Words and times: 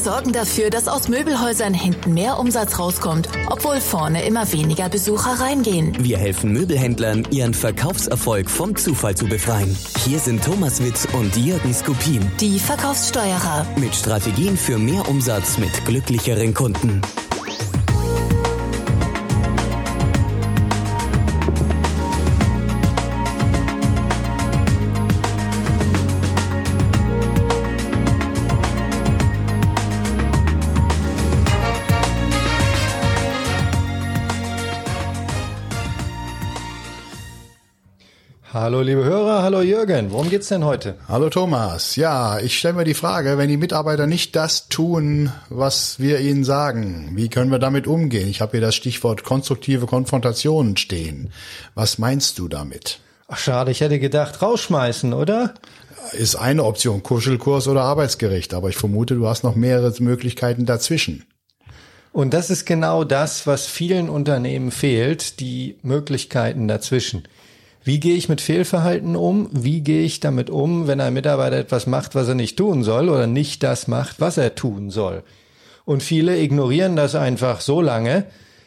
Wir 0.00 0.12
sorgen 0.12 0.32
dafür, 0.32 0.70
dass 0.70 0.88
aus 0.88 1.08
Möbelhäusern 1.08 1.74
hinten 1.74 2.14
mehr 2.14 2.38
Umsatz 2.38 2.78
rauskommt, 2.78 3.28
obwohl 3.50 3.82
vorne 3.82 4.24
immer 4.24 4.50
weniger 4.50 4.88
Besucher 4.88 5.38
reingehen. 5.38 5.94
Wir 6.02 6.16
helfen 6.16 6.54
Möbelhändlern, 6.54 7.28
ihren 7.30 7.52
Verkaufserfolg 7.52 8.48
vom 8.48 8.74
Zufall 8.76 9.14
zu 9.14 9.26
befreien. 9.26 9.76
Hier 10.02 10.18
sind 10.18 10.42
Thomas 10.42 10.82
Witz 10.82 11.06
und 11.12 11.36
Jürgen 11.36 11.74
Skopin. 11.74 12.32
Die 12.40 12.58
Verkaufssteuerer. 12.58 13.66
Mit 13.76 13.94
Strategien 13.94 14.56
für 14.56 14.78
mehr 14.78 15.06
Umsatz 15.06 15.58
mit 15.58 15.84
glücklicheren 15.84 16.54
Kunden. 16.54 17.02
Hallo 38.70 38.82
liebe 38.82 39.02
Hörer, 39.02 39.42
hallo 39.42 39.62
Jürgen, 39.62 40.12
worum 40.12 40.30
geht's 40.30 40.46
denn 40.46 40.64
heute? 40.64 40.94
Hallo 41.08 41.28
Thomas. 41.28 41.96
Ja, 41.96 42.38
ich 42.38 42.56
stelle 42.56 42.74
mir 42.74 42.84
die 42.84 42.94
Frage, 42.94 43.36
wenn 43.36 43.48
die 43.48 43.56
Mitarbeiter 43.56 44.06
nicht 44.06 44.36
das 44.36 44.68
tun, 44.68 45.32
was 45.48 45.98
wir 45.98 46.20
ihnen 46.20 46.44
sagen, 46.44 47.10
wie 47.16 47.28
können 47.28 47.50
wir 47.50 47.58
damit 47.58 47.88
umgehen? 47.88 48.28
Ich 48.28 48.40
habe 48.40 48.52
hier 48.52 48.60
das 48.60 48.76
Stichwort 48.76 49.24
konstruktive 49.24 49.86
Konfrontationen 49.86 50.76
stehen. 50.76 51.32
Was 51.74 51.98
meinst 51.98 52.38
du 52.38 52.46
damit? 52.46 53.00
Ach 53.26 53.38
schade, 53.38 53.72
ich 53.72 53.80
hätte 53.80 53.98
gedacht, 53.98 54.40
rausschmeißen, 54.40 55.14
oder? 55.14 55.54
Ist 56.12 56.36
eine 56.36 56.62
Option, 56.62 57.02
Kuschelkurs 57.02 57.66
oder 57.66 57.82
Arbeitsgericht, 57.82 58.54
aber 58.54 58.68
ich 58.68 58.76
vermute, 58.76 59.16
du 59.16 59.26
hast 59.26 59.42
noch 59.42 59.56
mehrere 59.56 59.92
Möglichkeiten 59.98 60.64
dazwischen. 60.64 61.24
Und 62.12 62.34
das 62.34 62.50
ist 62.50 62.66
genau 62.66 63.02
das, 63.02 63.48
was 63.48 63.66
vielen 63.66 64.08
Unternehmen 64.08 64.70
fehlt, 64.70 65.40
die 65.40 65.76
Möglichkeiten 65.82 66.68
dazwischen. 66.68 67.24
Wie 67.82 67.98
gehe 67.98 68.16
ich 68.16 68.28
mit 68.28 68.40
Fehlverhalten 68.40 69.16
um? 69.16 69.48
Wie 69.52 69.80
gehe 69.80 70.02
ich 70.02 70.20
damit 70.20 70.50
um, 70.50 70.86
wenn 70.86 71.00
ein 71.00 71.14
Mitarbeiter 71.14 71.56
etwas 71.56 71.86
macht, 71.86 72.14
was 72.14 72.28
er 72.28 72.34
nicht 72.34 72.58
tun 72.58 72.82
soll 72.82 73.08
oder 73.08 73.26
nicht 73.26 73.62
das 73.62 73.88
macht, 73.88 74.20
was 74.20 74.36
er 74.36 74.54
tun 74.54 74.90
soll? 74.90 75.22
Und 75.86 76.02
viele 76.02 76.38
ignorieren 76.38 76.94
das 76.94 77.14
einfach 77.14 77.62
so 77.62 77.80
lange, 77.80 78.26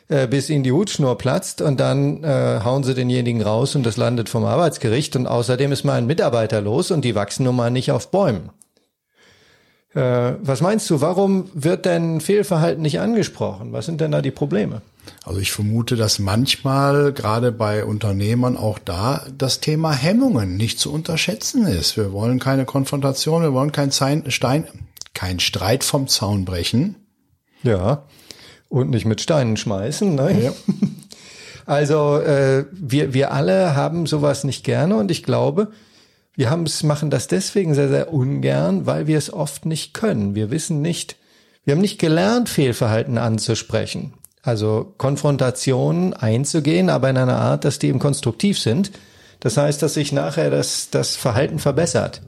äh, 0.10 0.28
bis 0.28 0.50
ihnen 0.50 0.64
die 0.64 0.72
Hutschnur 0.72 1.18
platzt 1.18 1.62
und 1.62 1.80
dann 1.80 2.24
äh, 2.24 2.62
hauen 2.64 2.84
sie 2.84 2.96
denjenigen 2.96 3.44
raus 3.44 3.76
und 3.76 3.86
das 3.86 3.98
landet 3.98 4.30
vom 4.30 4.46
Arbeitsgericht 4.46 5.16
und 5.16 5.28
außerdem 5.28 5.72
ist 5.72 5.84
mal 5.84 6.00
ein 6.00 6.08
Mitarbeiter 6.08 6.60
los 6.60 6.90
und 6.90 7.06
die 7.06 7.16
wachsen 7.16 7.44
nun 7.44 7.56
mal 7.56 7.70
nicht 7.72 7.92
auf 7.92 8.10
Bäumen. 8.10 8.50
Äh, 9.96 10.34
was 10.42 10.62
meinst 10.62 10.90
du, 10.90 11.02
warum 11.02 11.50
wird 11.54 11.86
denn 11.86 12.20
Fehlverhalten 12.20 12.82
nicht 12.82 13.00
angesprochen? 13.00 13.74
Was 13.74 13.86
sind 13.86 14.02
denn 14.02 14.12
da 14.12 14.22
die 14.22 14.32
Probleme? 14.32 14.82
Also 15.24 15.40
ich 15.40 15.52
vermute, 15.52 15.96
dass 15.96 16.20
manchmal 16.20 17.14
gerade 17.14 17.52
bei 17.52 17.86
Unternehmern 17.86 18.58
auch 18.58 18.80
da 18.80 19.26
das 19.38 19.60
Thema 19.60 19.94
Hemmungen 19.94 20.58
nicht 20.58 20.80
zu 20.80 20.92
unterschätzen 20.92 21.68
ist. 21.68 21.98
Wir 21.98 22.12
wollen 22.12 22.40
keine 22.40 22.66
Konfrontation, 22.66 23.44
wir 23.44 23.54
wollen 23.54 23.72
kein 23.72 23.92
Stein, 23.92 24.66
kein 25.14 25.40
Streit 25.40 25.84
vom 25.84 26.08
Zaun 26.08 26.46
brechen. 26.46 26.96
Ja. 27.64 28.04
Und 28.70 28.90
nicht 28.90 29.06
mit 29.06 29.22
Steinen 29.22 29.58
schmeißen, 29.58 30.16
ne? 30.16 30.44
Ja. 30.44 30.54
Also 31.66 32.18
äh, 32.18 32.66
wir, 32.74 33.14
wir 33.14 33.32
alle 33.32 33.74
haben 33.74 34.06
sowas 34.06 34.44
nicht 34.44 34.66
gerne 34.66 34.98
und 34.98 35.10
ich 35.12 35.24
glaube, 35.24 35.72
wir 36.36 36.50
haben's, 36.50 36.84
machen 36.84 37.10
das 37.10 37.28
deswegen 37.28 37.76
sehr, 37.76 37.90
sehr 37.90 38.14
ungern, 38.14 38.86
weil 38.86 39.08
wir 39.08 39.18
es 39.18 39.32
oft 39.32 39.66
nicht 39.66 39.94
können. 39.94 40.36
Wir 40.36 40.50
wissen 40.50 40.82
nicht, 40.82 41.16
wir 41.64 41.74
haben 41.74 41.82
nicht 41.82 42.00
gelernt, 42.00 42.50
Fehlverhalten 42.50 43.18
anzusprechen. 43.18 44.14
Also 44.42 44.94
Konfrontationen 44.98 46.14
einzugehen, 46.14 46.90
aber 46.90 47.10
in 47.10 47.18
einer 47.18 47.38
Art, 47.38 47.64
dass 47.64 47.80
die 47.80 47.88
eben 47.88 48.00
konstruktiv 48.00 48.60
sind. 48.60 48.92
Das 49.40 49.58
heißt, 49.58 49.82
dass 49.82 49.94
sich 49.94 50.12
nachher 50.12 50.50
das, 50.50 50.90
das 50.90 51.16
Verhalten 51.16 51.60
verbessert. 51.60 52.22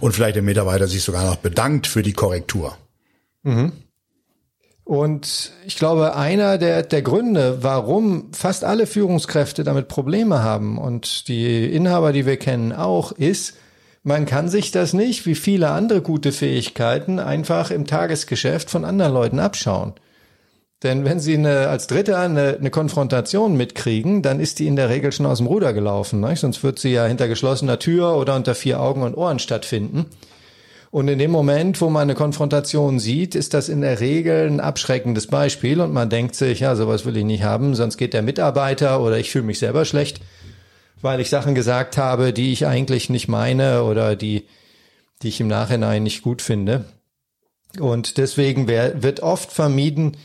Und 0.00 0.12
vielleicht 0.12 0.36
der 0.36 0.42
Mitarbeiter 0.42 0.86
sich 0.88 1.02
sogar 1.02 1.24
noch 1.24 1.36
bedankt 1.36 1.86
für 1.86 2.02
die 2.02 2.12
Korrektur. 2.12 2.76
Mhm. 3.44 3.72
Und 4.88 5.52
ich 5.66 5.76
glaube, 5.76 6.16
einer 6.16 6.56
der, 6.56 6.82
der 6.82 7.02
Gründe, 7.02 7.58
warum 7.60 8.32
fast 8.32 8.64
alle 8.64 8.86
Führungskräfte 8.86 9.62
damit 9.62 9.88
Probleme 9.88 10.42
haben 10.42 10.78
und 10.78 11.28
die 11.28 11.66
Inhaber, 11.66 12.14
die 12.14 12.24
wir 12.24 12.38
kennen, 12.38 12.72
auch, 12.72 13.12
ist, 13.12 13.58
man 14.02 14.24
kann 14.24 14.48
sich 14.48 14.70
das 14.70 14.94
nicht, 14.94 15.26
wie 15.26 15.34
viele 15.34 15.68
andere 15.72 16.00
gute 16.00 16.32
Fähigkeiten, 16.32 17.18
einfach 17.18 17.70
im 17.70 17.86
Tagesgeschäft 17.86 18.70
von 18.70 18.86
anderen 18.86 19.12
Leuten 19.12 19.40
abschauen. 19.40 19.92
Denn 20.82 21.04
wenn 21.04 21.20
Sie 21.20 21.34
eine, 21.34 21.68
als 21.68 21.86
Dritter 21.86 22.18
eine, 22.18 22.56
eine 22.58 22.70
Konfrontation 22.70 23.58
mitkriegen, 23.58 24.22
dann 24.22 24.40
ist 24.40 24.58
die 24.58 24.66
in 24.66 24.76
der 24.76 24.88
Regel 24.88 25.12
schon 25.12 25.26
aus 25.26 25.36
dem 25.36 25.48
Ruder 25.48 25.74
gelaufen. 25.74 26.20
Ne? 26.20 26.34
Sonst 26.34 26.64
wird 26.64 26.78
sie 26.78 26.92
ja 26.92 27.04
hinter 27.04 27.28
geschlossener 27.28 27.78
Tür 27.78 28.16
oder 28.16 28.34
unter 28.36 28.54
vier 28.54 28.80
Augen 28.80 29.02
und 29.02 29.18
Ohren 29.18 29.38
stattfinden. 29.38 30.06
Und 30.90 31.08
in 31.08 31.18
dem 31.18 31.30
Moment, 31.30 31.80
wo 31.80 31.90
man 31.90 32.02
eine 32.02 32.14
Konfrontation 32.14 32.98
sieht, 32.98 33.34
ist 33.34 33.52
das 33.52 33.68
in 33.68 33.82
der 33.82 34.00
Regel 34.00 34.46
ein 34.46 34.60
abschreckendes 34.60 35.26
Beispiel 35.26 35.80
und 35.80 35.92
man 35.92 36.08
denkt 36.08 36.34
sich, 36.34 36.60
ja, 36.60 36.76
sowas 36.76 37.04
will 37.04 37.16
ich 37.16 37.24
nicht 37.24 37.42
haben, 37.42 37.74
sonst 37.74 37.98
geht 37.98 38.14
der 38.14 38.22
Mitarbeiter 38.22 39.02
oder 39.02 39.18
ich 39.18 39.30
fühle 39.30 39.44
mich 39.44 39.58
selber 39.58 39.84
schlecht, 39.84 40.20
weil 41.02 41.20
ich 41.20 41.28
Sachen 41.28 41.54
gesagt 41.54 41.98
habe, 41.98 42.32
die 42.32 42.52
ich 42.52 42.66
eigentlich 42.66 43.10
nicht 43.10 43.28
meine 43.28 43.82
oder 43.82 44.16
die, 44.16 44.46
die 45.22 45.28
ich 45.28 45.40
im 45.40 45.48
Nachhinein 45.48 46.04
nicht 46.04 46.22
gut 46.22 46.40
finde. 46.40 46.86
Und 47.78 48.16
deswegen 48.16 48.66
wird 48.66 49.20
oft 49.20 49.52
vermieden, 49.52 50.16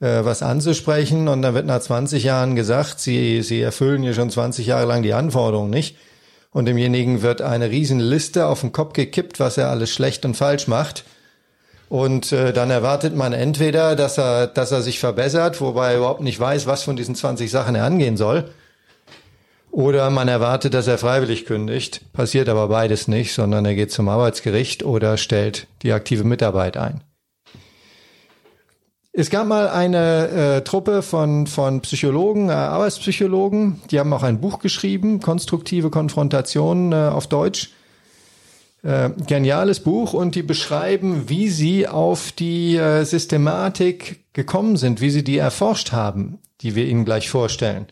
äh, 0.00 0.24
was 0.24 0.42
anzusprechen 0.42 1.28
und 1.28 1.42
dann 1.42 1.54
wird 1.54 1.66
nach 1.66 1.80
20 1.80 2.24
Jahren 2.24 2.56
gesagt, 2.56 2.98
sie, 2.98 3.42
sie 3.42 3.60
erfüllen 3.60 4.02
hier 4.02 4.14
schon 4.14 4.30
20 4.30 4.66
Jahre 4.66 4.86
lang 4.86 5.02
die 5.02 5.14
Anforderungen 5.14 5.70
nicht. 5.70 5.96
Und 6.50 6.64
demjenigen 6.64 7.22
wird 7.22 7.42
eine 7.42 7.70
riesen 7.70 8.00
Liste 8.00 8.46
auf 8.46 8.62
den 8.62 8.72
Kopf 8.72 8.94
gekippt, 8.94 9.38
was 9.38 9.58
er 9.58 9.68
alles 9.68 9.90
schlecht 9.90 10.24
und 10.24 10.34
falsch 10.34 10.66
macht. 10.66 11.04
Und 11.88 12.32
äh, 12.32 12.52
dann 12.52 12.70
erwartet 12.70 13.16
man 13.16 13.32
entweder, 13.32 13.96
dass 13.96 14.18
er, 14.18 14.46
dass 14.46 14.72
er 14.72 14.82
sich 14.82 14.98
verbessert, 14.98 15.60
wobei 15.60 15.92
er 15.92 15.98
überhaupt 15.98 16.20
nicht 16.20 16.38
weiß, 16.38 16.66
was 16.66 16.82
von 16.82 16.96
diesen 16.96 17.14
20 17.14 17.50
Sachen 17.50 17.74
er 17.74 17.84
angehen 17.84 18.16
soll. 18.16 18.50
Oder 19.70 20.10
man 20.10 20.28
erwartet, 20.28 20.74
dass 20.74 20.86
er 20.86 20.98
freiwillig 20.98 21.46
kündigt. 21.46 22.12
Passiert 22.12 22.48
aber 22.48 22.68
beides 22.68 23.08
nicht, 23.08 23.32
sondern 23.32 23.64
er 23.64 23.74
geht 23.74 23.92
zum 23.92 24.08
Arbeitsgericht 24.08 24.82
oder 24.82 25.16
stellt 25.16 25.66
die 25.82 25.92
aktive 25.92 26.24
Mitarbeit 26.24 26.76
ein. 26.76 27.02
Es 29.20 29.30
gab 29.30 29.48
mal 29.48 29.68
eine 29.68 30.28
äh, 30.28 30.60
Truppe 30.60 31.02
von, 31.02 31.48
von 31.48 31.80
Psychologen, 31.80 32.50
äh, 32.50 32.52
Arbeitspsychologen, 32.52 33.82
die 33.90 33.98
haben 33.98 34.12
auch 34.12 34.22
ein 34.22 34.40
Buch 34.40 34.60
geschrieben, 34.60 35.18
Konstruktive 35.18 35.90
Konfrontation 35.90 36.92
äh, 36.92 36.94
auf 36.94 37.26
Deutsch. 37.26 37.72
Äh, 38.84 39.10
geniales 39.26 39.80
Buch 39.80 40.12
und 40.12 40.36
die 40.36 40.44
beschreiben, 40.44 41.24
wie 41.26 41.48
sie 41.48 41.88
auf 41.88 42.30
die 42.30 42.76
äh, 42.76 43.02
Systematik 43.02 44.20
gekommen 44.34 44.76
sind, 44.76 45.00
wie 45.00 45.10
sie 45.10 45.24
die 45.24 45.38
erforscht 45.38 45.90
haben, 45.90 46.38
die 46.60 46.76
wir 46.76 46.86
Ihnen 46.86 47.04
gleich 47.04 47.28
vorstellen. 47.28 47.88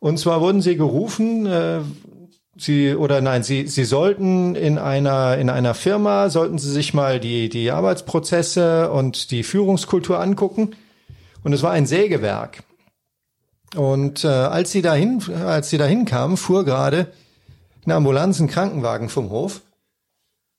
Und 0.00 0.18
zwar 0.18 0.40
wurden 0.40 0.60
sie 0.60 0.76
gerufen, 0.76 1.46
äh, 1.46 1.82
Sie 2.58 2.94
oder 2.94 3.20
nein, 3.20 3.42
Sie 3.42 3.66
Sie 3.66 3.84
sollten 3.84 4.54
in 4.54 4.78
einer 4.78 5.36
in 5.36 5.50
einer 5.50 5.74
Firma 5.74 6.30
sollten 6.30 6.58
Sie 6.58 6.70
sich 6.70 6.94
mal 6.94 7.20
die 7.20 7.48
die 7.48 7.70
Arbeitsprozesse 7.70 8.90
und 8.90 9.30
die 9.30 9.42
Führungskultur 9.42 10.20
angucken. 10.20 10.74
Und 11.42 11.52
es 11.52 11.62
war 11.62 11.72
ein 11.72 11.86
Sägewerk. 11.86 12.62
Und 13.74 14.24
äh, 14.24 14.28
als 14.28 14.72
Sie 14.72 14.82
dahin 14.82 15.22
als 15.44 15.70
Sie 15.70 15.78
dahin 15.78 16.04
kamen, 16.06 16.36
fuhr 16.36 16.64
gerade 16.64 17.08
eine 17.84 17.94
Ambulanz, 17.94 18.40
ein 18.40 18.48
Krankenwagen 18.48 19.08
vom 19.08 19.30
Hof. 19.30 19.62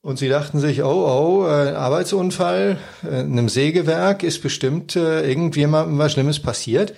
Und 0.01 0.17
sie 0.17 0.29
dachten 0.29 0.59
sich, 0.59 0.83
oh, 0.83 0.85
oh, 0.87 1.47
äh, 1.47 1.71
Arbeitsunfall 1.71 2.77
äh, 3.03 3.21
in 3.21 3.33
einem 3.33 3.49
Sägewerk 3.49 4.23
ist 4.23 4.41
bestimmt 4.41 4.95
äh, 4.95 5.27
irgendjemandem 5.27 5.97
was 5.97 6.13
Schlimmes 6.13 6.39
passiert. 6.39 6.93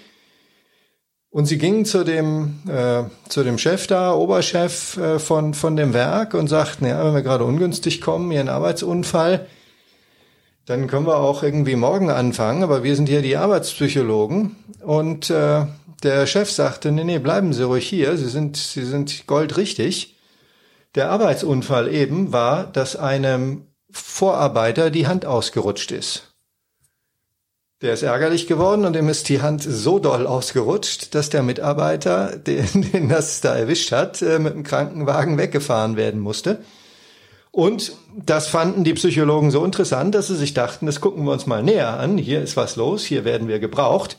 Und 1.32 1.46
sie 1.46 1.60
gingen 1.60 1.86
zu 1.86 2.04
dem, 2.04 2.60
äh, 2.68 3.04
zu 3.30 3.44
dem 3.44 3.60
Chef 3.60 3.86
da, 3.86 4.14
Oberchef 4.14 4.98
äh, 4.98 5.20
von, 5.20 5.54
von 5.54 5.76
dem 5.76 5.94
Werk 5.94 6.34
und 6.34 6.48
sagten, 6.48 6.86
ja, 6.88 7.06
wenn 7.06 7.14
wir 7.14 7.22
gerade 7.22 7.44
ungünstig 7.44 8.02
kommen, 8.02 8.32
hier 8.32 8.40
ein 8.40 8.50
Arbeitsunfall, 8.50 9.46
dann 10.66 10.88
können 10.88 11.06
wir 11.06 11.18
auch 11.18 11.44
irgendwie 11.44 11.76
morgen 11.76 12.10
anfangen, 12.10 12.64
aber 12.64 12.84
wir 12.84 12.96
sind 12.96 13.10
hier 13.10 13.22
die 13.22 13.38
Arbeitspsychologen. 13.38 14.56
Und 14.82 15.30
äh, 15.30 15.66
der 16.04 16.26
Chef 16.26 16.52
sagte, 16.52 16.92
nee, 16.92 17.04
nee, 17.04 17.20
bleiben 17.20 17.54
Sie 17.54 17.64
ruhig 17.64 17.88
hier, 17.88 18.18
Sie 18.18 18.30
sind, 18.30 18.58
Sie 18.58 18.86
sind 18.86 19.28
goldrichtig. 19.28 20.16
Der 20.96 21.12
Arbeitsunfall 21.12 21.94
eben 21.94 22.34
war, 22.34 22.66
dass 22.66 22.96
einem 22.96 23.68
Vorarbeiter 23.92 24.90
die 24.90 25.08
Hand 25.08 25.26
ausgerutscht 25.26 25.92
ist. 25.92 26.29
Der 27.82 27.94
ist 27.94 28.04
ärgerlich 28.04 28.46
geworden 28.48 28.84
und 28.84 28.98
ihm 28.98 29.08
ist 29.08 29.30
die 29.30 29.42
Hand 29.42 29.64
so 29.64 30.00
doll 30.00 30.28
ausgerutscht, 30.28 31.16
dass 31.16 31.30
der 31.30 31.44
Mitarbeiter, 31.44 32.36
den, 32.38 32.66
den 32.92 33.10
das 33.10 33.40
da 33.40 33.56
erwischt 33.56 33.94
hat, 33.94 34.22
äh, 34.22 34.38
mit 34.40 34.54
dem 34.54 34.64
Krankenwagen 34.64 35.38
weggefahren 35.38 35.96
werden 35.96 36.20
musste. 36.20 36.60
Und 37.52 37.94
das 38.16 38.48
fanden 38.48 38.84
die 38.84 38.94
Psychologen 38.94 39.50
so 39.50 39.64
interessant, 39.64 40.14
dass 40.14 40.28
sie 40.28 40.36
sich 40.36 40.54
dachten, 40.54 40.86
das 40.86 41.02
gucken 41.02 41.24
wir 41.24 41.32
uns 41.32 41.48
mal 41.48 41.64
näher 41.64 42.00
an. 42.00 42.18
Hier 42.18 42.42
ist 42.42 42.58
was 42.58 42.76
los, 42.76 43.06
hier 43.06 43.24
werden 43.26 43.48
wir 43.48 43.60
gebraucht. 43.60 44.18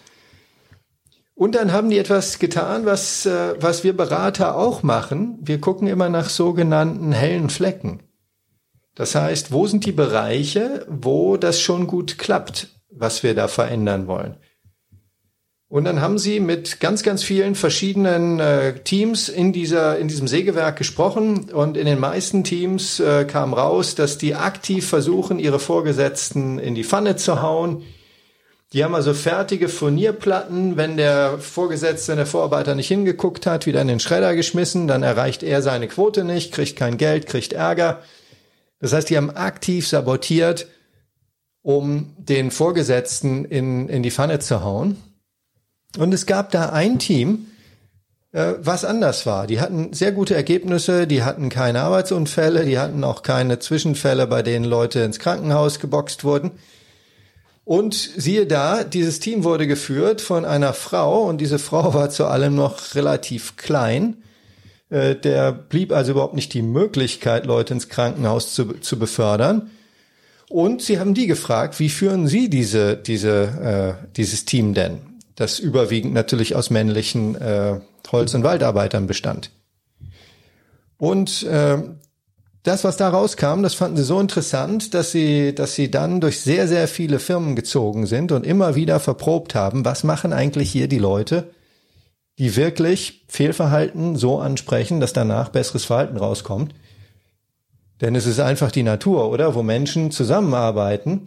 Und 1.35 1.55
dann 1.55 1.73
haben 1.73 1.91
die 1.91 1.99
etwas 1.99 2.39
getan, 2.39 2.87
was, 2.87 3.27
äh, 3.27 3.55
was 3.61 3.85
wir 3.85 3.95
Berater 3.95 4.57
auch 4.57 4.83
machen. 4.83 5.39
Wir 5.43 5.61
gucken 5.61 5.87
immer 5.87 6.09
nach 6.09 6.31
sogenannten 6.31 7.13
hellen 7.13 7.51
Flecken. 7.51 8.03
Das 8.95 9.15
heißt, 9.15 9.53
wo 9.53 9.67
sind 9.67 9.85
die 9.85 9.93
Bereiche, 9.93 10.87
wo 10.89 11.37
das 11.37 11.61
schon 11.61 11.87
gut 11.87 12.19
klappt, 12.19 12.80
was 12.91 13.23
wir 13.23 13.35
da 13.35 13.49
verändern 13.49 14.07
wollen? 14.07 14.37
Und 15.71 15.85
dann 15.85 16.01
haben 16.01 16.19
sie 16.19 16.41
mit 16.41 16.81
ganz, 16.81 17.05
ganz 17.05 17.23
vielen 17.23 17.55
verschiedenen 17.55 18.41
äh, 18.41 18.75
Teams 18.81 19.29
in 19.29 19.53
dieser, 19.53 19.99
in 20.01 20.09
diesem 20.09 20.27
Sägewerk 20.27 20.77
gesprochen. 20.77 21.53
Und 21.53 21.77
in 21.77 21.87
den 21.87 22.01
meisten 22.01 22.43
Teams 22.43 22.99
äh, 22.99 23.25
kam 23.25 23.55
raus, 23.55 23.95
dass 23.95 24.19
die 24.19 24.35
aktiv 24.35 24.89
versuchen, 24.89 25.39
ihre 25.39 25.61
Vorgesetzten 25.61 26.59
in 26.59 26.75
die 26.75 26.83
Pfanne 26.83 27.15
zu 27.15 27.41
hauen. 27.41 27.85
Die 28.73 28.83
haben 28.83 28.97
also 28.97 29.15
fertige 29.15 29.69
Furnierplatten, 29.69 30.77
wenn 30.77 30.97
der 30.97 31.39
Vorgesetzte, 31.39 32.17
der 32.17 32.27
Vorarbeiter 32.27 32.75
nicht 32.75 32.89
hingeguckt 32.89 33.47
hat, 33.47 33.65
wieder 33.67 33.81
in 33.81 33.89
den 33.89 34.01
Schredder 34.01 34.35
geschmissen, 34.35 34.89
dann 34.89 35.05
erreicht 35.05 35.45
er 35.45 35.63
seine 35.63 35.87
Quote 35.87 36.25
nicht, 36.25 36.53
kriegt 36.53 36.75
kein 36.75 36.97
Geld, 36.97 37.27
kriegt 37.27 37.53
Ärger. 37.53 38.03
Das 38.81 38.93
heißt, 38.93 39.09
die 39.09 39.17
haben 39.17 39.31
aktiv 39.31 39.87
sabotiert, 39.87 40.67
um 41.63 42.15
den 42.17 42.51
Vorgesetzten 42.51 43.45
in, 43.45 43.89
in 43.89 44.03
die 44.03 44.11
Pfanne 44.11 44.39
zu 44.39 44.63
hauen. 44.63 44.97
Und 45.99 46.15
es 46.15 46.27
gab 46.27 46.51
da 46.51 46.71
ein 46.71 46.99
Team, 46.99 47.47
äh, 48.33 48.55
was 48.61 48.85
anders 48.85 49.27
war. 49.27 49.47
Die 49.47 49.61
hatten 49.61 49.93
sehr 49.93 50.13
gute 50.13 50.35
Ergebnisse, 50.35 51.07
die 51.07 51.23
hatten 51.23 51.49
keine 51.49 51.81
Arbeitsunfälle, 51.81 52.65
die 52.65 52.79
hatten 52.79 53.03
auch 53.05 53.23
keine 53.23 53.59
Zwischenfälle, 53.59 54.27
bei 54.27 54.43
denen 54.43 54.65
Leute 54.65 55.01
ins 55.01 55.19
Krankenhaus 55.19 55.81
geboxt 55.81 56.25
wurden. 56.25 56.53
Und 57.65 57.95
siehe 57.95 58.47
da, 58.47 58.85
dieses 58.85 59.21
Team 59.21 59.45
wurde 59.45 59.67
geführt 59.67 60.21
von 60.21 60.45
einer 60.45 60.73
Frau 60.73 61.23
und 61.25 61.41
diese 61.41 61.59
Frau 61.59 61.95
war 61.95 62.11
zu 62.11 62.27
allem 62.27 62.55
noch 62.55 62.95
relativ 62.95 63.57
klein. 63.57 64.23
Äh, 64.91 65.17
der 65.17 65.53
blieb 65.53 65.93
also 65.93 66.13
überhaupt 66.13 66.35
nicht 66.35 66.55
die 66.55 66.63
Möglichkeit, 66.63 67.47
Leute 67.47 67.75
ins 67.75 67.89
Krankenhaus 67.89 68.55
zu, 68.55 68.75
zu 68.75 68.99
befördern. 68.99 69.71
Und 70.51 70.83
sie 70.83 70.99
haben 70.99 71.15
die 71.15 71.27
gefragt, 71.27 71.81
wie 71.81 71.89
führen 71.89 72.27
Sie 72.27 72.51
diese, 72.51 72.97
diese, 72.97 73.97
äh, 74.03 74.07
dieses 74.17 74.45
Team 74.45 74.75
denn? 74.75 74.99
das 75.41 75.59
überwiegend 75.59 76.13
natürlich 76.13 76.55
aus 76.55 76.69
männlichen 76.69 77.35
äh, 77.35 77.81
Holz- 78.13 78.35
und 78.35 78.45
Waldarbeitern 78.45 79.07
bestand. 79.07 79.51
Und 80.99 81.45
äh, 81.45 81.79
das, 82.63 82.85
was 82.85 82.99
da 82.99 83.09
rauskam, 83.09 83.63
das 83.63 83.73
fanden 83.73 83.97
sie 83.97 84.05
so 84.05 84.21
interessant, 84.21 84.93
dass 84.93 85.13
sie, 85.13 85.55
dass 85.55 85.75
sie 85.75 85.91
dann 85.91 86.21
durch 86.21 86.41
sehr, 86.41 86.69
sehr 86.69 86.87
viele 86.89 87.19
Firmen 87.19 87.57
gezogen 87.57 88.05
sind 88.05 88.33
und 88.33 88.45
immer 88.45 88.75
wieder 88.75 89.01
verprobt 89.01 89.55
haben, 89.55 89.83
was 89.87 90.05
machen 90.05 90.35
eigentlich 90.35 90.71
hier 90.71 90.89
die 90.89 90.99
Leute, 90.99 91.49
die 92.39 92.55
wirklich 92.55 93.25
Fehlverhalten 93.29 94.17
so 94.17 94.41
ansprechen, 94.41 95.01
dass 95.01 95.15
danach 95.15 95.49
besseres 95.49 95.87
Verhalten 95.87 96.19
rauskommt. 96.19 96.75
Denn 98.01 98.15
es 98.15 98.27
ist 98.27 98.41
einfach 98.41 98.71
die 98.71 98.83
Natur, 98.83 99.31
oder? 99.31 99.55
Wo 99.55 99.63
Menschen 99.63 100.11
zusammenarbeiten 100.11 101.27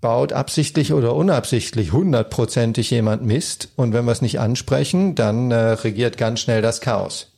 baut 0.00 0.32
absichtlich 0.32 0.92
oder 0.92 1.14
unabsichtlich 1.14 1.92
hundertprozentig 1.92 2.90
jemand 2.90 3.24
Mist 3.24 3.68
und 3.76 3.92
wenn 3.92 4.04
wir 4.04 4.12
es 4.12 4.20
nicht 4.20 4.40
ansprechen, 4.40 5.14
dann 5.14 5.52
äh, 5.52 5.54
regiert 5.54 6.18
ganz 6.18 6.40
schnell 6.40 6.60
das 6.60 6.80
Chaos. 6.80 7.28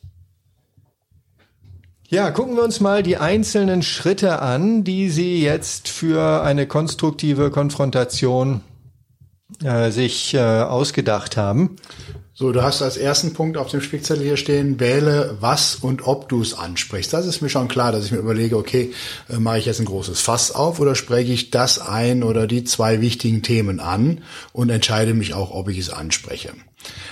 Ja, 2.07 2.31
gucken 2.31 2.55
wir 2.55 2.63
uns 2.63 2.79
mal 2.81 3.03
die 3.03 3.17
einzelnen 3.17 3.81
Schritte 3.81 4.41
an, 4.41 4.83
die 4.83 5.09
Sie 5.09 5.41
jetzt 5.43 5.87
für 5.87 6.43
eine 6.43 6.67
konstruktive 6.67 7.51
Konfrontation 7.51 8.61
äh, 9.63 9.91
sich 9.91 10.33
äh, 10.33 10.39
ausgedacht 10.39 11.37
haben. 11.37 11.77
So, 12.37 12.51
du 12.51 12.61
hast 12.61 12.81
als 12.81 12.97
ersten 12.97 13.31
Punkt 13.31 13.55
auf 13.55 13.71
dem 13.71 13.79
Spickzettel 13.79 14.25
hier 14.25 14.35
stehen, 14.35 14.77
wähle 14.81 15.37
was 15.39 15.75
und 15.75 16.05
ob 16.05 16.27
du 16.27 16.41
es 16.41 16.53
ansprichst. 16.53 17.13
Das 17.13 17.25
ist 17.25 17.39
mir 17.39 17.47
schon 17.47 17.69
klar, 17.69 17.93
dass 17.93 18.03
ich 18.03 18.11
mir 18.11 18.17
überlege, 18.17 18.57
okay, 18.57 18.91
äh, 19.29 19.37
mache 19.37 19.59
ich 19.59 19.65
jetzt 19.65 19.79
ein 19.79 19.85
großes 19.85 20.19
Fass 20.19 20.51
auf 20.51 20.81
oder 20.81 20.95
spreche 20.95 21.31
ich 21.31 21.49
das 21.49 21.79
ein 21.79 22.23
oder 22.23 22.45
die 22.45 22.65
zwei 22.65 22.99
wichtigen 22.99 23.41
Themen 23.41 23.79
an 23.79 24.21
und 24.51 24.69
entscheide 24.69 25.13
mich 25.13 25.33
auch, 25.33 25.51
ob 25.51 25.69
ich 25.69 25.77
es 25.77 25.89
anspreche. 25.89 26.51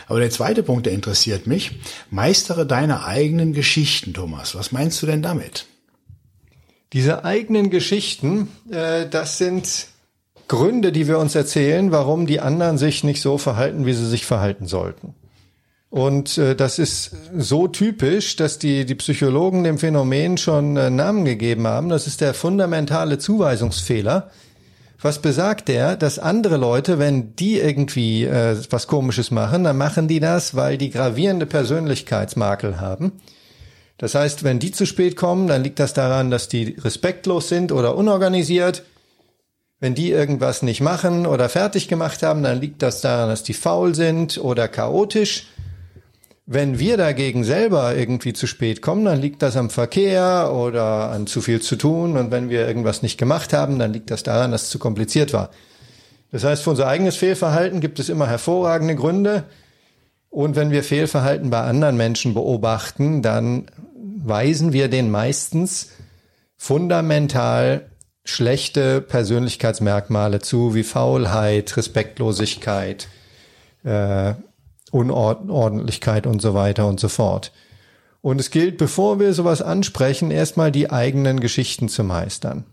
Aber 0.08 0.20
der 0.20 0.30
zweite 0.30 0.62
Punkt, 0.62 0.88
der 0.88 0.94
interessiert 0.94 1.48
mich, 1.48 1.72
meistere 2.10 2.66
deine 2.66 3.06
eigenen 3.06 3.54
Geschichten, 3.54 4.14
Thomas. 4.14 4.56
Was 4.56 4.74
meinst 4.74 5.02
du 5.02 5.06
denn 5.06 5.22
damit? 5.22 5.68
Diese 6.92 7.24
eigenen 7.24 7.70
Geschichten, 7.70 8.50
äh, 8.70 9.08
das 9.08 9.38
sind 9.38 9.88
Gründe, 10.48 10.92
die 10.92 11.08
wir 11.08 11.20
uns 11.20 11.36
erzählen, 11.36 11.92
warum 11.92 12.28
die 12.28 12.40
anderen 12.40 12.78
sich 12.78 13.04
nicht 13.04 13.22
so 13.22 13.38
verhalten, 13.38 13.86
wie 13.86 13.94
sie 13.94 14.08
sich 14.08 14.26
verhalten 14.26 14.68
sollten. 14.68 15.16
Und 15.90 16.40
äh, 16.40 16.56
das 16.56 16.80
ist 16.80 17.12
so 17.38 17.68
typisch, 17.68 18.36
dass 18.36 18.58
die, 18.58 18.84
die 18.86 18.96
Psychologen 18.96 19.64
dem 19.64 19.78
Phänomen 19.78 20.38
schon 20.38 20.76
äh, 20.76 20.90
Namen 20.90 21.24
gegeben 21.24 21.68
haben. 21.68 21.90
Das 21.90 22.08
ist 22.08 22.20
der 22.20 22.34
fundamentale 22.34 23.20
Zuweisungsfehler. 23.20 24.32
Was 25.04 25.20
besagt 25.20 25.68
der, 25.68 25.96
dass 25.96 26.18
andere 26.18 26.58
Leute, 26.58 26.98
wenn 26.98 27.36
die 27.36 27.60
irgendwie 27.60 28.24
äh, 28.24 28.58
was 28.70 28.88
Komisches 28.88 29.30
machen, 29.30 29.66
dann 29.66 29.78
machen 29.78 30.08
die 30.08 30.20
das, 30.20 30.56
weil 30.56 30.80
die 30.80 30.90
gravierende 30.90 31.46
Persönlichkeitsmakel 31.46 32.82
haben. 32.82 33.12
Das 33.98 34.16
heißt, 34.16 34.44
wenn 34.44 34.60
die 34.60 34.72
zu 34.72 34.86
spät 34.88 35.16
kommen, 35.16 35.48
dann 35.48 35.64
liegt 35.64 35.80
das 35.80 35.94
daran, 35.94 36.32
dass 36.32 36.48
die 36.48 36.76
respektlos 36.80 37.50
sind 37.50 37.72
oder 37.72 37.96
unorganisiert. 37.96 38.84
Wenn 39.84 39.96
die 39.96 40.12
irgendwas 40.12 40.62
nicht 40.62 40.80
machen 40.80 41.26
oder 41.26 41.50
fertig 41.50 41.90
gemacht 41.90 42.24
haben, 42.24 42.42
dann 42.42 42.62
liegt 42.62 42.82
das 42.82 43.02
daran, 43.02 43.28
dass 43.28 43.44
die 43.44 43.54
faul 43.54 43.94
sind 43.94 44.38
oder 44.38 44.70
chaotisch. 44.70 45.48
Wenn 46.46 46.80
wir 46.80 46.96
dagegen 46.96 47.44
selber 47.44 47.94
irgendwie 47.94 48.32
zu 48.32 48.48
spät 48.48 48.82
kommen, 48.82 49.04
dann 49.04 49.20
liegt 49.20 49.42
das 49.42 49.58
am 49.58 49.70
Verkehr 49.70 50.54
oder 50.56 51.10
an 51.10 51.28
zu 51.28 51.42
viel 51.42 51.62
zu 51.62 51.76
tun. 51.76 52.16
Und 52.16 52.32
wenn 52.32 52.50
wir 52.50 52.66
irgendwas 52.66 53.02
nicht 53.02 53.18
gemacht 53.18 53.52
haben, 53.52 53.78
dann 53.78 53.92
liegt 53.92 54.10
das 54.10 54.24
daran, 54.24 54.52
dass 54.52 54.64
es 54.64 54.70
zu 54.70 54.80
kompliziert 54.80 55.34
war. 55.34 55.50
Das 56.32 56.46
heißt, 56.46 56.64
für 56.64 56.70
unser 56.70 56.88
eigenes 56.88 57.18
Fehlverhalten 57.18 57.82
gibt 57.82 58.00
es 58.00 58.08
immer 58.08 58.28
hervorragende 58.28 58.96
Gründe. 58.96 59.44
Und 60.30 60.56
wenn 60.56 60.72
wir 60.72 60.86
Fehlverhalten 60.86 61.50
bei 61.50 61.60
anderen 61.60 61.98
Menschen 61.98 62.34
beobachten, 62.34 63.22
dann 63.22 63.66
weisen 64.24 64.72
wir 64.72 64.88
den 64.88 65.12
meistens 65.12 65.90
fundamental 66.56 67.90
schlechte 68.26 69.02
Persönlichkeitsmerkmale 69.02 70.40
zu, 70.40 70.74
wie 70.76 70.84
Faulheit, 70.84 71.76
Respektlosigkeit, 71.76 73.08
äh, 73.84 74.34
Unordentlichkeit 74.92 76.28
und 76.28 76.42
so 76.42 76.54
weiter 76.54 76.88
und 76.88 77.00
so 77.00 77.10
fort. 77.10 77.52
Und 78.22 78.40
es 78.40 78.52
gilt, 78.52 78.78
bevor 78.78 79.20
wir 79.20 79.34
sowas 79.34 79.62
ansprechen, 79.62 80.32
erstmal 80.32 80.72
die 80.72 80.90
eigenen 80.90 81.40
Geschichten 81.42 81.90
zu 81.90 82.04
meistern. 82.04 82.64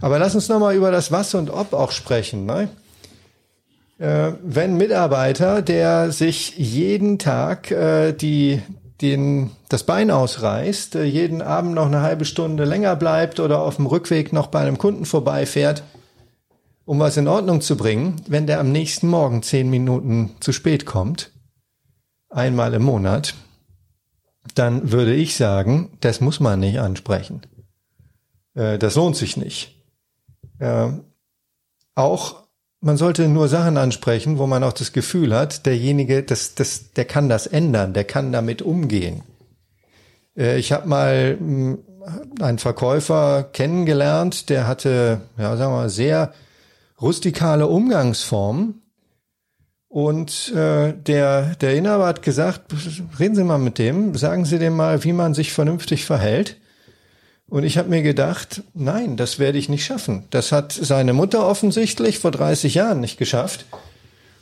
Aber 0.00 0.18
lass 0.18 0.34
uns 0.34 0.48
nochmal 0.48 0.74
über 0.74 0.90
das 0.90 1.12
Was 1.12 1.34
und 1.34 1.50
Ob 1.50 1.72
auch 1.72 1.92
sprechen. 1.92 2.44
Ne? 2.44 2.68
Äh, 3.98 4.32
wenn 4.42 4.76
Mitarbeiter, 4.76 5.62
der 5.62 6.10
sich 6.10 6.56
jeden 6.58 7.18
Tag 7.18 7.70
äh, 7.70 8.12
die 8.12 8.60
den, 9.00 9.50
das 9.68 9.84
Bein 9.84 10.10
ausreißt, 10.10 10.96
äh, 10.96 11.04
jeden 11.04 11.42
Abend 11.42 11.74
noch 11.74 11.86
eine 11.86 12.02
halbe 12.02 12.24
Stunde 12.24 12.64
länger 12.64 12.96
bleibt 12.96 13.40
oder 13.40 13.60
auf 13.60 13.76
dem 13.76 13.86
Rückweg 13.86 14.32
noch 14.32 14.46
bei 14.46 14.60
einem 14.60 14.78
Kunden 14.78 15.04
vorbeifährt, 15.04 15.82
um 16.84 16.98
was 16.98 17.16
in 17.16 17.28
Ordnung 17.28 17.60
zu 17.60 17.76
bringen, 17.76 18.16
wenn 18.26 18.46
der 18.46 18.60
am 18.60 18.72
nächsten 18.72 19.08
Morgen 19.08 19.42
zehn 19.42 19.68
Minuten 19.68 20.36
zu 20.40 20.52
spät 20.52 20.86
kommt, 20.86 21.32
einmal 22.30 22.74
im 22.74 22.84
Monat, 22.84 23.34
dann 24.54 24.92
würde 24.92 25.14
ich 25.14 25.36
sagen, 25.36 25.90
das 26.00 26.20
muss 26.20 26.40
man 26.40 26.60
nicht 26.60 26.78
ansprechen. 26.78 27.42
Äh, 28.54 28.78
das 28.78 28.94
lohnt 28.94 29.16
sich 29.16 29.36
nicht. 29.36 29.74
Äh, 30.58 30.88
auch 31.94 32.45
man 32.80 32.96
sollte 32.96 33.28
nur 33.28 33.48
Sachen 33.48 33.76
ansprechen, 33.76 34.38
wo 34.38 34.46
man 34.46 34.62
auch 34.62 34.72
das 34.72 34.92
Gefühl 34.92 35.34
hat, 35.34 35.66
derjenige, 35.66 36.22
das, 36.22 36.54
das, 36.54 36.92
der 36.92 37.04
kann 37.04 37.28
das 37.28 37.46
ändern, 37.46 37.92
der 37.92 38.04
kann 38.04 38.32
damit 38.32 38.62
umgehen. 38.62 39.22
Äh, 40.36 40.58
ich 40.58 40.72
habe 40.72 40.88
mal 40.88 41.36
hm, 41.38 41.78
einen 42.40 42.58
Verkäufer 42.58 43.44
kennengelernt, 43.52 44.48
der 44.50 44.66
hatte, 44.66 45.22
ja, 45.38 45.56
sagen 45.56 45.72
wir 45.72 45.78
mal, 45.78 45.90
sehr 45.90 46.32
rustikale 47.00 47.66
Umgangsformen. 47.66 48.82
Und 49.88 50.52
äh, 50.54 50.92
der, 50.92 51.54
der 51.56 51.74
Inhaber 51.74 52.06
hat 52.06 52.22
gesagt, 52.22 52.74
reden 53.18 53.34
Sie 53.34 53.44
mal 53.44 53.58
mit 53.58 53.78
dem, 53.78 54.14
sagen 54.14 54.44
Sie 54.44 54.58
dem 54.58 54.76
mal, 54.76 55.04
wie 55.04 55.12
man 55.12 55.32
sich 55.32 55.52
vernünftig 55.52 56.04
verhält. 56.04 56.58
Und 57.48 57.64
ich 57.64 57.78
habe 57.78 57.88
mir 57.88 58.02
gedacht, 58.02 58.62
nein, 58.74 59.16
das 59.16 59.38
werde 59.38 59.58
ich 59.58 59.68
nicht 59.68 59.84
schaffen. 59.84 60.24
Das 60.30 60.50
hat 60.50 60.72
seine 60.72 61.12
Mutter 61.12 61.46
offensichtlich 61.46 62.18
vor 62.18 62.32
30 62.32 62.74
Jahren 62.74 63.00
nicht 63.00 63.18
geschafft. 63.18 63.66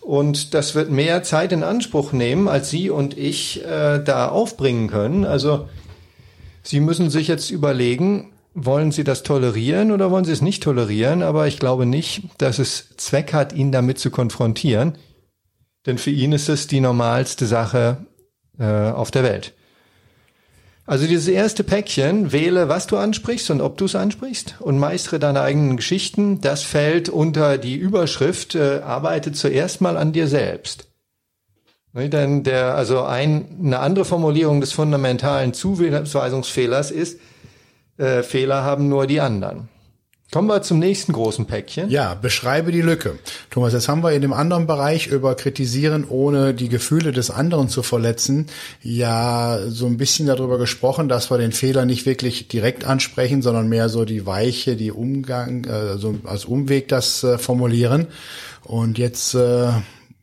Und 0.01 0.55
das 0.55 0.75
wird 0.75 0.91
mehr 0.91 1.23
Zeit 1.23 1.53
in 1.53 1.63
Anspruch 1.63 2.13
nehmen, 2.13 2.49
als 2.49 2.71
Sie 2.71 2.91
und 2.91 3.17
ich 3.17 3.65
äh, 3.65 4.03
da 4.03 4.29
aufbringen 4.29 4.89
können. 4.89 5.25
Also 5.25 5.69
Sie 6.63 6.81
müssen 6.81 7.11
sich 7.11 7.29
jetzt 7.29 7.51
überlegen, 7.51 8.33
wollen 8.55 8.93
Sie 8.93 9.05
das 9.05 9.23
tolerieren 9.23 9.93
oder 9.93 10.11
wollen 10.11 10.25
Sie 10.25 10.33
es 10.33 10.43
nicht 10.43 10.63
tolerieren? 10.63 11.23
Aber 11.23 11.47
ich 11.47 11.59
glaube 11.59 11.87
nicht, 11.87 12.23
dass 12.39 12.59
es 12.59 12.97
Zweck 12.97 13.33
hat, 13.33 13.53
ihn 13.53 13.73
damit 13.73 13.99
zu 13.99 14.11
konfrontieren. 14.11 14.97
Denn 15.87 15.99
für 15.99 16.11
ihn 16.11 16.33
ist 16.33 16.49
es 16.49 16.67
die 16.67 16.81
normalste 16.81 17.47
Sache 17.47 18.07
äh, 18.59 18.65
auf 18.65 19.11
der 19.11 19.25
Welt. 19.25 19.53
Also 20.87 21.07
dieses 21.07 21.29
erste 21.29 21.65
Päckchen, 21.65 22.31
wähle, 22.33 22.69
was 22.69 22.87
du 22.87 22.99
ansprichst 22.99 23.51
und 23.51 23.63
ob 23.63 23.79
du 23.79 23.87
es 23.87 23.95
ansprichst 23.95 24.57
und 24.61 24.79
meistere 24.79 25.19
deine 25.19 25.41
eigenen 25.41 25.79
Geschichten, 25.79 26.43
das 26.43 26.63
fällt 26.63 27.09
unter 27.09 27.57
die 27.57 27.77
Überschrift, 27.77 28.55
äh, 28.55 28.81
arbeite 28.85 29.33
zuerst 29.33 29.81
mal 29.81 29.97
an 29.97 30.13
dir 30.13 30.29
selbst. 30.29 30.89
Ne, 31.95 32.11
denn 32.11 32.43
der, 32.43 32.75
also 32.75 33.03
ein, 33.03 33.47
eine 33.63 33.79
andere 33.79 34.05
Formulierung 34.05 34.61
des 34.61 34.73
fundamentalen 34.73 35.55
Zuweisungsfehlers 35.55 36.91
ist, 36.91 37.19
äh, 37.97 38.23
Fehler 38.23 38.65
haben 38.65 38.89
nur 38.89 39.07
die 39.07 39.21
anderen. 39.21 39.69
Kommen 40.33 40.49
wir 40.49 40.63
zum 40.63 40.81
nächsten 40.81 41.13
großen 41.13 41.47
Päckchen. 41.47 41.91
Ja, 41.91 42.15
beschreibe 42.15 42.73
die 42.73 42.81
Lücke. 42.81 43.19
Thomas, 43.51 43.73
jetzt 43.73 43.89
haben 43.89 44.03
wir 44.03 44.13
in 44.13 44.23
dem 44.23 44.33
anderen 44.33 44.67
Bereich 44.67 45.07
über 45.07 45.37
Kritisieren, 45.37 46.05
ohne 46.09 46.55
die 46.55 46.69
Gefühle 46.69 47.13
des 47.13 47.31
anderen 47.31 47.69
zu 47.69 47.85
verletzen, 47.85 48.47
ja 48.83 49.61
so 49.69 49.87
ein 49.87 49.97
bisschen 49.97 50.27
darüber 50.27 50.59
gesprochen, 50.59 51.09
dass 51.09 51.31
wir 51.31 51.39
den 51.39 51.53
Fehler 51.53 51.85
nicht 51.85 52.05
wirklich 52.05 52.49
direkt 52.49 52.85
ansprechen, 52.85 53.43
sondern 53.43 53.69
mehr 53.69 53.89
so 53.89 54.05
die 54.05 54.27
Weiche, 54.27 54.75
die 54.75 54.91
Umgang, 54.91 55.65
äh, 55.65 55.99
so 55.99 56.17
als 56.25 56.47
Umweg 56.47 56.89
das 56.89 57.23
äh, 57.23 57.39
formulieren. 57.39 58.09
Und 58.65 58.99
jetzt 58.99 59.35
äh, 59.35 59.69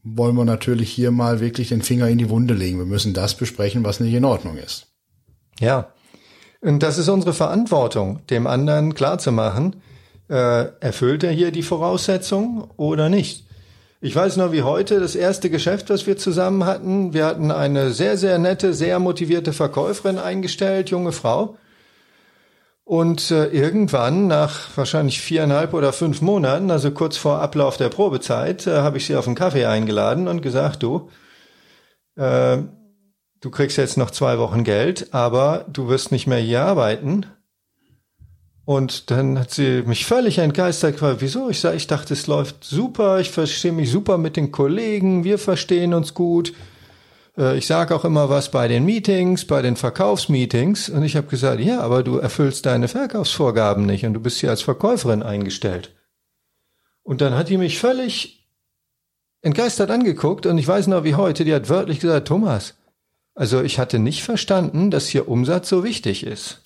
wollen 0.04 0.36
wir 0.36 0.46
natürlich 0.46 0.92
hier 0.92 1.12
mal 1.12 1.40
wirklich 1.40 1.70
den 1.70 1.84
Finger 1.84 2.10
in 2.10 2.18
die 2.18 2.30
Wunde 2.30 2.54
legen. 2.54 2.80
Wir 2.80 2.86
müssen 2.86 3.14
das 3.14 3.36
besprechen, 3.36 3.86
was 3.86 4.00
nicht 4.00 4.14
in 4.14 4.26
Ordnung 4.26 4.58
ist. 4.58 4.88
Ja. 5.60 5.94
Und 6.60 6.84
das 6.84 6.98
ist 6.98 7.08
unsere 7.08 7.34
Verantwortung, 7.34 8.26
dem 8.28 8.46
anderen 8.46 8.94
klarzumachen, 8.94 9.78
äh, 10.32 10.72
erfüllt 10.80 11.24
er 11.24 11.32
hier 11.32 11.52
die 11.52 11.62
Voraussetzungen 11.62 12.64
oder 12.78 13.10
nicht? 13.10 13.46
Ich 14.00 14.16
weiß 14.16 14.38
noch 14.38 14.52
wie 14.52 14.64
heute, 14.64 15.00
das 15.00 15.14
erste 15.14 15.52
Geschäft, 15.52 15.92
was 15.92 16.08
wir 16.08 16.18
zusammen 16.18 16.66
hatten, 16.66 17.14
wir 17.14 17.26
hatten 17.26 17.52
eine 17.52 17.92
sehr, 17.92 18.18
sehr 18.18 18.40
nette, 18.40 18.74
sehr 18.74 18.98
motivierte 18.98 19.54
Verkäuferin 19.54 20.18
eingestellt, 20.18 20.90
junge 20.90 21.12
Frau. 21.12 21.58
Und 22.84 23.30
äh, 23.30 23.46
irgendwann, 23.48 24.28
nach 24.28 24.76
wahrscheinlich 24.76 25.22
viereinhalb 25.22 25.74
oder 25.74 25.94
fünf 25.94 26.22
Monaten, 26.22 26.72
also 26.72 26.92
kurz 26.92 27.16
vor 27.16 27.40
Ablauf 27.42 27.78
der 27.78 27.90
Probezeit, 27.90 28.66
äh, 28.66 28.78
habe 28.78 28.98
ich 28.98 29.06
sie 29.06 29.16
auf 29.16 29.28
einen 29.28 29.36
Kaffee 29.36 29.66
eingeladen 29.66 30.28
und 30.28 30.42
gesagt, 30.42 30.82
du, 30.82 31.10
äh, 32.16 32.58
du 33.40 33.52
kriegst 33.52 33.78
jetzt 33.78 33.98
noch 33.98 34.12
zwei 34.12 34.40
Wochen 34.40 34.64
Geld, 34.64 35.14
aber 35.14 35.66
du 35.72 35.90
wirst 35.90 36.12
nicht 36.12 36.26
mehr 36.26 36.40
hier 36.40 36.64
arbeiten. 36.64 37.28
Und 38.64 39.10
dann 39.10 39.40
hat 39.40 39.52
sie 39.52 39.84
mich 39.86 40.06
völlig 40.06 40.38
entgeistert 40.38 40.94
gefragt, 40.94 41.18
wieso? 41.22 41.50
Ich 41.50 41.60
sage, 41.60 41.78
ich 41.78 41.88
dachte, 41.88 42.14
es 42.14 42.28
läuft 42.28 42.64
super, 42.64 43.20
ich 43.20 43.32
verstehe 43.32 43.72
mich 43.72 43.92
super 43.92 44.18
mit 44.18 44.38
den 44.38 44.52
Kollegen, 44.52 45.24
wir 45.24 45.40
verstehen 45.40 45.94
uns 45.94 46.14
gut. 46.14 46.54
Äh, 47.38 47.58
ich 47.58 47.66
sage 47.66 47.96
auch 47.96 48.06
immer 48.06 48.30
was 48.30 48.52
bei 48.52 48.68
den 48.68 48.86
Meetings, 48.86 49.46
bei 49.46 49.62
den 49.62 49.76
Verkaufsmeetings. 49.76 50.90
Und 50.90 51.04
ich 51.04 51.16
habe 51.16 51.28
gesagt, 51.28 51.60
ja, 51.60 51.82
aber 51.82 52.04
du 52.04 52.18
erfüllst 52.18 52.66
deine 52.66 52.88
Verkaufsvorgaben 52.88 53.86
nicht 53.86 54.06
und 54.06 54.14
du 54.14 54.20
bist 54.20 54.40
hier 54.40 54.52
als 54.52 54.62
Verkäuferin 54.62 55.24
eingestellt. 55.24 55.96
Und 57.04 57.22
dann 57.22 57.34
hat 57.34 57.50
die 57.50 57.58
mich 57.58 57.80
völlig 57.80 58.48
entgeistert 59.42 59.90
angeguckt 59.90 60.46
und 60.46 60.60
ich 60.60 60.68
weiß 60.68 60.86
noch 60.86 61.04
wie 61.04 61.16
heute, 61.16 61.46
die 61.46 61.54
hat 61.54 61.68
wörtlich 61.68 62.00
gesagt, 62.00 62.28
Thomas, 62.28 62.76
also 63.34 63.62
ich 63.62 63.80
hatte 63.80 63.98
nicht 63.98 64.24
verstanden, 64.24 64.92
dass 64.92 65.08
hier 65.08 65.28
Umsatz 65.28 65.68
so 65.68 65.84
wichtig 65.84 66.24
ist. 66.24 66.62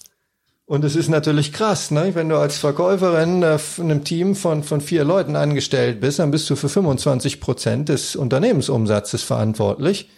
Und 0.67 0.83
es 0.83 0.95
ist 0.95 1.09
natürlich 1.09 1.53
krass, 1.53 1.91
ne? 1.91 2.15
wenn 2.15 2.29
du 2.29 2.37
als 2.37 2.57
Verkäuferin 2.57 3.43
äh, 3.43 3.59
in 3.77 3.91
einem 3.91 4.03
Team 4.03 4.35
von, 4.35 4.63
von 4.63 4.81
vier 4.81 5.03
Leuten 5.03 5.35
angestellt 5.35 6.01
bist, 6.01 6.17
dann 6.17 6.31
bist 6.31 6.49
du 6.49 6.55
für 6.55 6.69
25 6.69 7.39
Prozent 7.39 7.89
des 7.89 8.15
Unternehmensumsatzes 8.15 9.21
verantwortlich. 9.21 10.09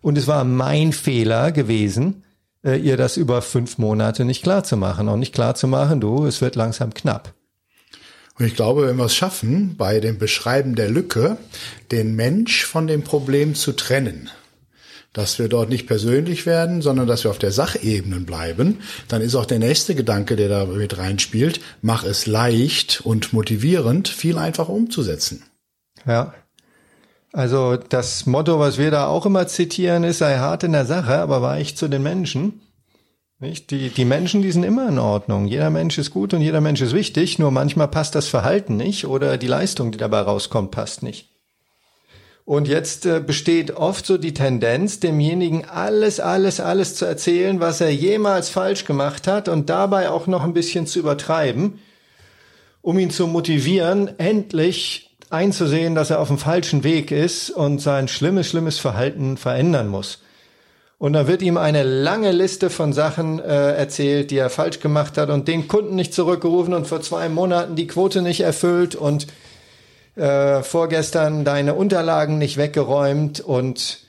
Und 0.00 0.18
es 0.18 0.26
war 0.26 0.42
mein 0.42 0.92
Fehler 0.92 1.52
gewesen, 1.52 2.24
äh, 2.64 2.76
ihr 2.76 2.96
das 2.96 3.16
über 3.16 3.40
fünf 3.40 3.78
Monate 3.78 4.24
nicht 4.24 4.42
klar 4.42 4.64
zu 4.64 4.76
machen. 4.76 5.08
Und 5.08 5.20
nicht 5.20 5.34
klar 5.34 5.54
zu 5.54 5.68
machen, 5.68 6.00
du, 6.00 6.26
es 6.26 6.40
wird 6.40 6.56
langsam 6.56 6.92
knapp. 6.92 7.32
Und 8.40 8.46
ich 8.46 8.56
glaube, 8.56 8.88
wenn 8.88 8.96
wir 8.96 9.04
es 9.04 9.14
schaffen, 9.14 9.76
bei 9.76 10.00
dem 10.00 10.18
Beschreiben 10.18 10.74
der 10.74 10.88
Lücke, 10.88 11.36
den 11.92 12.16
Mensch 12.16 12.64
von 12.64 12.88
dem 12.88 13.04
Problem 13.04 13.54
zu 13.54 13.70
trennen, 13.72 14.28
dass 15.12 15.38
wir 15.38 15.48
dort 15.48 15.68
nicht 15.68 15.86
persönlich 15.86 16.46
werden, 16.46 16.80
sondern 16.82 17.06
dass 17.06 17.24
wir 17.24 17.30
auf 17.30 17.38
der 17.38 17.52
Sachebene 17.52 18.20
bleiben, 18.20 18.78
dann 19.08 19.20
ist 19.20 19.34
auch 19.34 19.46
der 19.46 19.58
nächste 19.58 19.94
Gedanke, 19.94 20.36
der 20.36 20.48
da 20.48 20.64
mit 20.64 20.96
reinspielt, 20.96 21.60
mach 21.82 22.04
es 22.04 22.26
leicht 22.26 23.02
und 23.04 23.32
motivierend, 23.32 24.08
viel 24.08 24.38
einfacher 24.38 24.70
umzusetzen. 24.70 25.42
Ja. 26.06 26.34
Also 27.32 27.76
das 27.76 28.26
Motto, 28.26 28.58
was 28.58 28.76
wir 28.76 28.90
da 28.90 29.06
auch 29.06 29.24
immer 29.24 29.46
zitieren, 29.46 30.04
ist, 30.04 30.18
sei 30.18 30.38
hart 30.38 30.64
in 30.64 30.72
der 30.72 30.84
Sache, 30.84 31.16
aber 31.16 31.40
weich 31.40 31.76
zu 31.76 31.88
den 31.88 32.02
Menschen. 32.02 32.60
Nicht? 33.38 33.70
Die, 33.70 33.88
die 33.88 34.04
Menschen, 34.04 34.42
die 34.42 34.52
sind 34.52 34.62
immer 34.62 34.88
in 34.88 34.98
Ordnung. 34.98 35.46
Jeder 35.46 35.70
Mensch 35.70 35.98
ist 35.98 36.10
gut 36.10 36.32
und 36.32 36.42
jeder 36.42 36.60
Mensch 36.60 36.80
ist 36.80 36.94
wichtig, 36.94 37.38
nur 37.38 37.50
manchmal 37.50 37.88
passt 37.88 38.14
das 38.14 38.28
Verhalten 38.28 38.76
nicht 38.76 39.06
oder 39.06 39.36
die 39.36 39.48
Leistung, 39.48 39.90
die 39.90 39.98
dabei 39.98 40.20
rauskommt, 40.20 40.70
passt 40.70 41.02
nicht. 41.02 41.31
Und 42.44 42.66
jetzt 42.66 43.06
äh, 43.06 43.20
besteht 43.20 43.76
oft 43.76 44.04
so 44.04 44.18
die 44.18 44.34
Tendenz, 44.34 44.98
demjenigen 44.98 45.64
alles, 45.64 46.18
alles, 46.18 46.58
alles 46.58 46.96
zu 46.96 47.04
erzählen, 47.04 47.60
was 47.60 47.80
er 47.80 47.94
jemals 47.94 48.48
falsch 48.48 48.84
gemacht 48.84 49.28
hat 49.28 49.48
und 49.48 49.70
dabei 49.70 50.10
auch 50.10 50.26
noch 50.26 50.42
ein 50.42 50.52
bisschen 50.52 50.86
zu 50.86 50.98
übertreiben, 50.98 51.78
um 52.80 52.98
ihn 52.98 53.10
zu 53.10 53.28
motivieren, 53.28 54.18
endlich 54.18 55.10
einzusehen, 55.30 55.94
dass 55.94 56.10
er 56.10 56.18
auf 56.18 56.28
dem 56.28 56.38
falschen 56.38 56.82
Weg 56.82 57.12
ist 57.12 57.50
und 57.50 57.80
sein 57.80 58.08
schlimmes, 58.08 58.48
schlimmes 58.48 58.78
Verhalten 58.78 59.36
verändern 59.36 59.88
muss. 59.88 60.18
Und 60.98 61.14
dann 61.14 61.26
wird 61.26 61.42
ihm 61.42 61.56
eine 61.56 61.82
lange 61.82 62.32
Liste 62.32 62.70
von 62.70 62.92
Sachen 62.92 63.40
äh, 63.40 63.72
erzählt, 63.72 64.30
die 64.30 64.36
er 64.36 64.50
falsch 64.50 64.80
gemacht 64.80 65.16
hat 65.16 65.30
und 65.30 65.48
den 65.48 65.68
Kunden 65.68 65.96
nicht 65.96 66.12
zurückgerufen 66.12 66.74
und 66.74 66.86
vor 66.86 67.00
zwei 67.00 67.28
Monaten 67.28 67.76
die 67.76 67.86
Quote 67.86 68.20
nicht 68.22 68.40
erfüllt 68.40 68.94
und 68.94 69.26
äh, 70.14 70.62
vorgestern 70.62 71.44
deine 71.44 71.74
Unterlagen 71.74 72.38
nicht 72.38 72.56
weggeräumt 72.56 73.40
und 73.40 74.00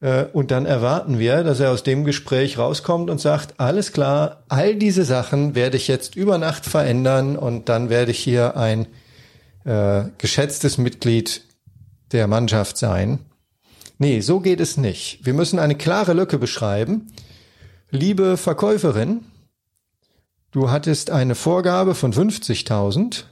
äh, 0.00 0.26
und 0.32 0.50
dann 0.50 0.66
erwarten 0.66 1.18
wir, 1.18 1.42
dass 1.44 1.60
er 1.60 1.70
aus 1.70 1.82
dem 1.82 2.04
Gespräch 2.04 2.58
rauskommt 2.58 3.10
und 3.10 3.20
sagt, 3.20 3.58
alles 3.58 3.92
klar, 3.92 4.44
all 4.48 4.76
diese 4.76 5.04
Sachen 5.04 5.54
werde 5.54 5.76
ich 5.76 5.88
jetzt 5.88 6.14
über 6.14 6.38
Nacht 6.38 6.66
verändern 6.66 7.36
und 7.36 7.68
dann 7.68 7.88
werde 7.88 8.10
ich 8.10 8.18
hier 8.18 8.56
ein 8.56 8.86
äh, 9.64 10.04
geschätztes 10.18 10.78
Mitglied 10.78 11.42
der 12.12 12.26
Mannschaft 12.26 12.76
sein. 12.76 13.18
Nee, 13.98 14.20
so 14.20 14.40
geht 14.40 14.60
es 14.60 14.76
nicht. 14.76 15.24
Wir 15.24 15.34
müssen 15.34 15.58
eine 15.58 15.76
klare 15.76 16.12
Lücke 16.12 16.38
beschreiben. 16.38 17.06
Liebe 17.90 18.36
Verkäuferin, 18.36 19.24
du 20.50 20.70
hattest 20.70 21.10
eine 21.10 21.34
Vorgabe 21.34 21.94
von 21.94 22.12
50.000 22.12 23.24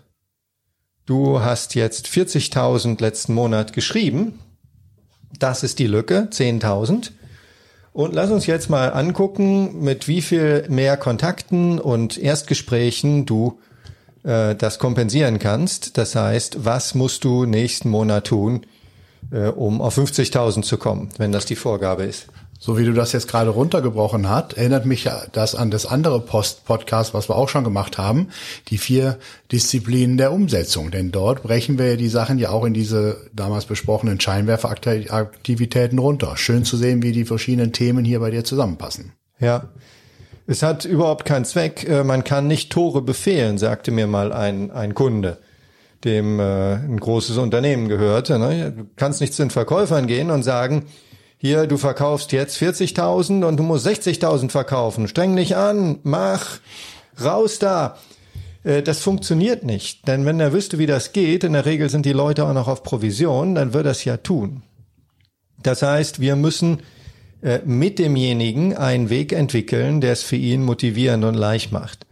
Du 1.04 1.40
hast 1.40 1.74
jetzt 1.74 2.06
40.000 2.06 3.00
letzten 3.00 3.34
Monat 3.34 3.72
geschrieben. 3.72 4.38
Das 5.38 5.64
ist 5.64 5.78
die 5.80 5.88
Lücke, 5.88 6.28
10.000. 6.30 7.10
Und 7.92 8.14
lass 8.14 8.30
uns 8.30 8.46
jetzt 8.46 8.70
mal 8.70 8.92
angucken, 8.92 9.82
mit 9.82 10.06
wie 10.06 10.22
viel 10.22 10.64
mehr 10.68 10.96
Kontakten 10.96 11.78
und 11.78 12.16
Erstgesprächen 12.16 13.26
du 13.26 13.60
äh, 14.22 14.54
das 14.54 14.78
kompensieren 14.78 15.38
kannst. 15.38 15.98
Das 15.98 16.14
heißt, 16.14 16.64
was 16.64 16.94
musst 16.94 17.24
du 17.24 17.44
nächsten 17.44 17.90
Monat 17.90 18.28
tun, 18.28 18.64
äh, 19.30 19.48
um 19.48 19.82
auf 19.82 19.98
50.000 19.98 20.62
zu 20.62 20.78
kommen, 20.78 21.10
wenn 21.18 21.32
das 21.32 21.44
die 21.44 21.56
Vorgabe 21.56 22.04
ist? 22.04 22.28
So 22.64 22.78
wie 22.78 22.84
du 22.84 22.92
das 22.92 23.10
jetzt 23.10 23.26
gerade 23.26 23.50
runtergebrochen 23.50 24.28
hast, 24.28 24.56
erinnert 24.56 24.86
mich 24.86 25.10
das 25.32 25.56
an 25.56 25.72
das 25.72 25.84
andere 25.84 26.20
Post-Podcast, 26.20 27.12
was 27.12 27.28
wir 27.28 27.34
auch 27.34 27.48
schon 27.48 27.64
gemacht 27.64 27.98
haben, 27.98 28.28
die 28.68 28.78
vier 28.78 29.18
Disziplinen 29.50 30.16
der 30.16 30.32
Umsetzung. 30.32 30.92
Denn 30.92 31.10
dort 31.10 31.42
brechen 31.42 31.76
wir 31.76 31.96
die 31.96 32.06
Sachen 32.06 32.38
ja 32.38 32.50
auch 32.50 32.64
in 32.64 32.72
diese 32.72 33.16
damals 33.32 33.64
besprochenen 33.64 34.20
Scheinwerferaktivitäten 34.20 35.98
runter. 35.98 36.36
Schön 36.36 36.64
zu 36.64 36.76
sehen, 36.76 37.02
wie 37.02 37.10
die 37.10 37.24
verschiedenen 37.24 37.72
Themen 37.72 38.04
hier 38.04 38.20
bei 38.20 38.30
dir 38.30 38.44
zusammenpassen. 38.44 39.10
Ja. 39.40 39.70
Es 40.46 40.62
hat 40.62 40.84
überhaupt 40.84 41.24
keinen 41.24 41.44
Zweck. 41.44 41.88
Äh, 41.88 42.04
man 42.04 42.22
kann 42.22 42.46
nicht 42.46 42.70
Tore 42.70 43.02
befehlen, 43.02 43.58
sagte 43.58 43.90
mir 43.90 44.06
mal 44.06 44.32
ein, 44.32 44.70
ein 44.70 44.94
Kunde 44.94 45.38
dem 46.04 46.38
äh, 46.38 46.74
ein 46.74 47.00
großes 47.00 47.38
Unternehmen 47.38 47.88
gehörte. 47.88 48.38
Ne? 48.38 48.72
Du 48.76 48.86
kannst 48.94 49.20
nicht 49.20 49.34
zu 49.34 49.42
den 49.42 49.50
Verkäufern 49.50 50.06
gehen 50.06 50.30
und 50.30 50.44
sagen, 50.44 50.84
hier, 51.42 51.66
du 51.66 51.76
verkaufst 51.76 52.30
jetzt 52.30 52.56
40.000 52.62 53.44
und 53.44 53.56
du 53.56 53.64
musst 53.64 53.84
60.000 53.84 54.50
verkaufen. 54.50 55.08
Streng 55.08 55.34
dich 55.34 55.56
an, 55.56 55.98
mach, 56.04 56.60
raus 57.20 57.58
da. 57.58 57.98
Äh, 58.62 58.84
das 58.84 59.00
funktioniert 59.00 59.64
nicht, 59.64 60.06
denn 60.06 60.24
wenn 60.24 60.38
er 60.38 60.52
wüsste, 60.52 60.78
wie 60.78 60.86
das 60.86 61.12
geht, 61.12 61.42
in 61.42 61.54
der 61.54 61.66
Regel 61.66 61.90
sind 61.90 62.06
die 62.06 62.12
Leute 62.12 62.46
auch 62.46 62.52
noch 62.52 62.68
auf 62.68 62.84
Provision, 62.84 63.56
dann 63.56 63.74
würde 63.74 63.88
er 63.88 63.90
es 63.90 64.04
ja 64.04 64.18
tun. 64.18 64.62
Das 65.60 65.82
heißt, 65.82 66.20
wir 66.20 66.36
müssen 66.36 66.78
äh, 67.42 67.58
mit 67.64 67.98
demjenigen 67.98 68.76
einen 68.76 69.10
Weg 69.10 69.32
entwickeln, 69.32 70.00
der 70.00 70.12
es 70.12 70.22
für 70.22 70.36
ihn 70.36 70.62
motivierend 70.62 71.24
und 71.24 71.34
leicht 71.34 71.72
macht. 71.72 72.06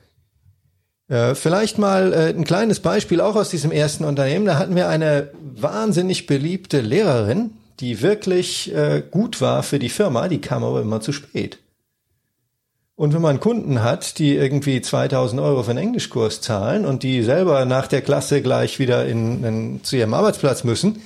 Äh, 1.06 1.36
vielleicht 1.36 1.78
mal 1.78 2.12
ein 2.12 2.42
kleines 2.42 2.80
Beispiel 2.80 3.20
auch 3.20 3.36
aus 3.36 3.50
diesem 3.50 3.70
ersten 3.70 4.02
Unternehmen. 4.02 4.46
Da 4.46 4.58
hatten 4.58 4.74
wir 4.74 4.88
eine 4.88 5.30
wahnsinnig 5.54 6.26
beliebte 6.26 6.80
Lehrerin, 6.80 7.52
die 7.80 8.02
wirklich 8.02 8.74
äh, 8.74 9.02
gut 9.10 9.40
war 9.40 9.62
für 9.62 9.78
die 9.78 9.88
Firma, 9.88 10.28
die 10.28 10.40
kam 10.40 10.62
aber 10.62 10.82
immer 10.82 11.00
zu 11.00 11.12
spät. 11.12 11.58
Und 12.94 13.14
wenn 13.14 13.22
man 13.22 13.40
Kunden 13.40 13.82
hat, 13.82 14.18
die 14.18 14.36
irgendwie 14.36 14.82
2000 14.82 15.40
Euro 15.40 15.62
für 15.62 15.70
einen 15.70 15.78
Englischkurs 15.78 16.42
zahlen 16.42 16.84
und 16.84 17.02
die 17.02 17.22
selber 17.22 17.64
nach 17.64 17.86
der 17.86 18.02
Klasse 18.02 18.42
gleich 18.42 18.78
wieder 18.78 19.06
in, 19.06 19.42
in, 19.42 19.84
zu 19.84 19.96
ihrem 19.96 20.12
Arbeitsplatz 20.12 20.64
müssen, 20.64 21.00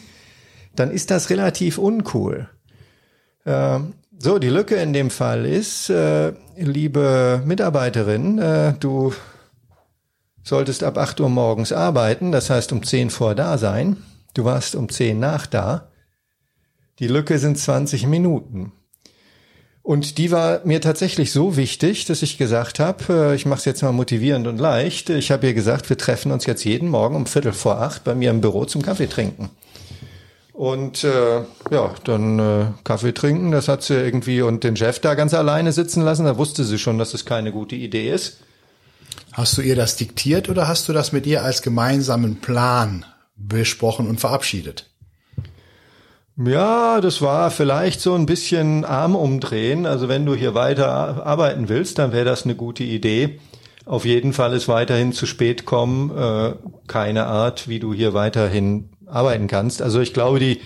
dann 0.75 0.91
ist 0.91 1.13
das 1.13 1.31
relativ 1.31 1.79
uncool. 1.79 2.49
Äh, 3.45 3.79
so, 4.19 4.41
die 4.41 4.49
Lücke 4.49 4.75
in 4.75 4.93
dem 4.93 5.11
Fall 5.11 5.47
ist, 5.47 5.89
äh, 5.89 6.33
liebe 6.57 7.43
Mitarbeiterin, 7.45 8.39
äh, 8.39 8.75
du 8.81 9.13
solltest 10.43 10.83
ab 10.83 10.99
8 10.99 11.21
Uhr 11.21 11.29
morgens 11.29 11.73
arbeiten, 11.73 12.33
das 12.33 12.51
heißt 12.51 12.73
um 12.73 12.83
10 12.83 13.11
vor 13.11 13.37
da 13.37 13.57
sein. 13.57 13.99
Du 14.35 14.45
warst 14.45 14.75
um 14.75 14.89
10 14.89 15.21
nach 15.21 15.47
da. 15.47 15.89
Die 16.99 17.09
Lücke 17.09 17.39
sind 17.39 17.59
20 17.59 18.07
Minuten. 18.07 18.73
Und 19.83 20.17
die 20.17 20.31
war 20.31 20.63
mir 20.65 20.81
tatsächlich 20.81 21.31
so 21.31 21.57
wichtig, 21.57 22.07
dass 22.07 22.23
ich 22.23 22.39
gesagt 22.39 22.81
habe, 22.81 23.05
äh, 23.11 23.35
ich 23.35 23.45
mache 23.45 23.59
es 23.59 23.65
jetzt 23.67 23.83
mal 23.83 23.93
motivierend 23.93 24.47
und 24.47 24.57
leicht. 24.57 25.11
Ich 25.11 25.31
habe 25.31 25.47
ihr 25.47 25.53
gesagt, 25.53 25.91
wir 25.91 25.99
treffen 25.99 26.33
uns 26.33 26.47
jetzt 26.47 26.65
jeden 26.65 26.89
Morgen 26.89 27.15
um 27.15 27.27
Viertel 27.27 27.53
vor 27.53 27.83
acht 27.83 28.03
bei 28.03 28.15
mir 28.15 28.31
im 28.31 28.41
Büro 28.41 28.65
zum 28.65 28.81
Kaffee 28.81 29.09
trinken. 29.09 29.51
Und 30.55 31.05
äh, 31.05 31.43
ja, 31.71 31.95
dann 32.05 32.39
äh, 32.39 32.67
Kaffee 32.85 33.13
trinken, 33.13 33.51
das 33.51 33.69
hat 33.69 33.83
sie 33.83 33.95
irgendwie 33.95 34.41
und 34.41 34.65
den 34.65 34.77
Chef 34.77 35.01
da 35.01 35.15
ganz 35.15 35.35
alleine 35.35 35.73
sitzen 35.73 36.01
lassen. 36.03 36.25
Da 36.25 36.39
wusste 36.39 36.65
sie 36.65 36.79
schon, 36.79 36.97
dass 36.97 37.13
es 37.13 37.27
keine 37.27 37.53
gute 37.53 37.75
Idee 37.75 38.11
ist. 38.11 38.39
Hast 39.33 39.59
du 39.59 39.63
ihr 39.63 39.77
das 39.77 39.97
diktiert 39.97 40.49
oder 40.49 40.67
hast 40.67 40.89
du 40.89 40.95
das 40.95 41.13
mit 41.13 41.27
ihr 41.27 41.43
als 41.43 41.61
gemeinsamen 41.61 42.37
Plan 42.37 43.05
besprochen 43.37 44.09
und 44.09 44.21
verabschiedet? 44.21 44.94
Ja, 46.37 47.01
das 47.01 47.23
war 47.23 47.51
vielleicht 47.51 48.01
so 48.01 48.15
ein 48.15 48.27
bisschen 48.27 48.85
Arm 48.85 49.15
umdrehen. 49.15 49.87
Also 49.87 50.09
wenn 50.09 50.27
du 50.27 50.35
hier 50.35 50.55
weiter 50.55 51.25
arbeiten 51.25 51.69
willst, 51.69 51.99
dann 51.99 52.13
wäre 52.13 52.25
das 52.25 52.45
eine 52.45 52.57
gute 52.57 52.83
Idee. 52.83 53.39
Auf 53.87 54.05
jeden 54.05 54.33
Fall 54.33 54.53
ist 54.55 54.67
weiterhin 54.67 55.13
zu 55.13 55.27
spät 55.27 55.65
kommen 55.65 56.11
äh, 56.17 56.55
keine 56.87 57.27
Art, 57.27 57.69
wie 57.69 57.79
du 57.79 57.93
hier 57.93 58.15
weiterhin 58.15 58.89
arbeiten 59.07 59.47
kannst. 59.47 59.81
Also 59.83 60.01
ich 60.01 60.13
glaube, 60.13 60.41
die, 60.41 60.61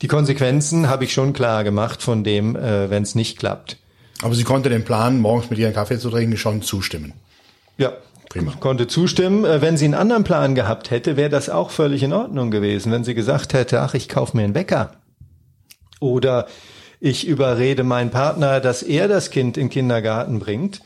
die 0.00 0.08
Konsequenzen 0.08 0.88
habe 0.88 1.04
ich 1.04 1.12
schon 1.12 1.32
klar 1.32 1.64
gemacht 1.64 2.02
von 2.02 2.24
dem, 2.24 2.56
äh, 2.56 2.88
wenn 2.88 3.02
es 3.02 3.14
nicht 3.14 3.38
klappt. 3.38 3.76
Aber 4.22 4.34
sie 4.34 4.44
konnte 4.44 4.70
dem 4.70 4.84
Plan, 4.84 5.20
morgens 5.20 5.50
mit 5.50 5.58
ihr 5.58 5.66
einen 5.66 5.74
Kaffee 5.74 5.98
zu 5.98 6.08
trinken, 6.08 6.36
schon 6.38 6.62
zustimmen. 6.62 7.12
Ja, 7.76 7.92
Prima. 8.34 8.52
konnte 8.58 8.86
zustimmen. 8.86 9.44
Äh, 9.44 9.62
wenn 9.62 9.76
sie 9.76 9.84
einen 9.84 9.94
anderen 9.94 10.24
Plan 10.24 10.54
gehabt 10.54 10.90
hätte, 10.90 11.16
wäre 11.16 11.30
das 11.30 11.48
auch 11.48 11.70
völlig 11.70 12.02
in 12.02 12.12
Ordnung 12.12 12.50
gewesen. 12.50 12.90
Wenn 12.92 13.04
sie 13.04 13.14
gesagt 13.14 13.54
hätte, 13.54 13.80
ach, 13.80 13.94
ich 13.94 14.08
kaufe 14.08 14.36
mir 14.36 14.44
einen 14.44 14.54
Wecker. 14.54 14.92
Oder 16.00 16.46
ich 17.00 17.26
überrede 17.26 17.84
meinen 17.84 18.10
Partner, 18.10 18.60
dass 18.60 18.82
er 18.82 19.08
das 19.08 19.30
Kind 19.30 19.56
in 19.56 19.64
den 19.64 19.70
Kindergarten 19.70 20.38
bringt. 20.40 20.80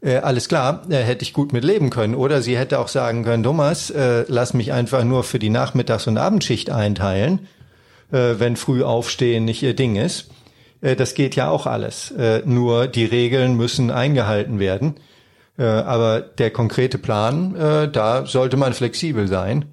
Äh, 0.00 0.16
alles 0.16 0.48
klar, 0.48 0.82
äh, 0.90 0.96
hätte 0.96 1.22
ich 1.22 1.32
gut 1.32 1.52
mit 1.52 1.64
leben 1.64 1.90
können. 1.90 2.14
Oder 2.14 2.40
sie 2.40 2.56
hätte 2.56 2.78
auch 2.78 2.88
sagen 2.88 3.24
können, 3.24 3.42
Thomas, 3.42 3.90
äh, 3.90 4.24
lass 4.28 4.54
mich 4.54 4.72
einfach 4.72 5.04
nur 5.04 5.24
für 5.24 5.38
die 5.38 5.50
Nachmittags- 5.50 6.06
und 6.06 6.18
Abendschicht 6.18 6.70
einteilen, 6.70 7.48
äh, 8.12 8.34
wenn 8.38 8.56
früh 8.56 8.82
aufstehen 8.82 9.44
nicht 9.44 9.62
ihr 9.62 9.74
Ding 9.74 9.96
ist. 9.96 10.30
Äh, 10.80 10.96
das 10.96 11.14
geht 11.14 11.36
ja 11.36 11.48
auch 11.48 11.66
alles. 11.66 12.14
nur 12.44 12.86
die 12.86 13.04
Regeln 13.04 13.56
müssen 13.56 13.90
eingehalten 13.90 14.58
werden. 14.58 14.96
Äh, 15.58 15.64
aber 15.64 16.20
der 16.20 16.50
konkrete 16.50 16.98
Plan, 16.98 17.54
äh, 17.54 17.90
da 17.90 18.26
sollte 18.26 18.56
man 18.56 18.72
flexibel 18.72 19.28
sein. 19.28 19.66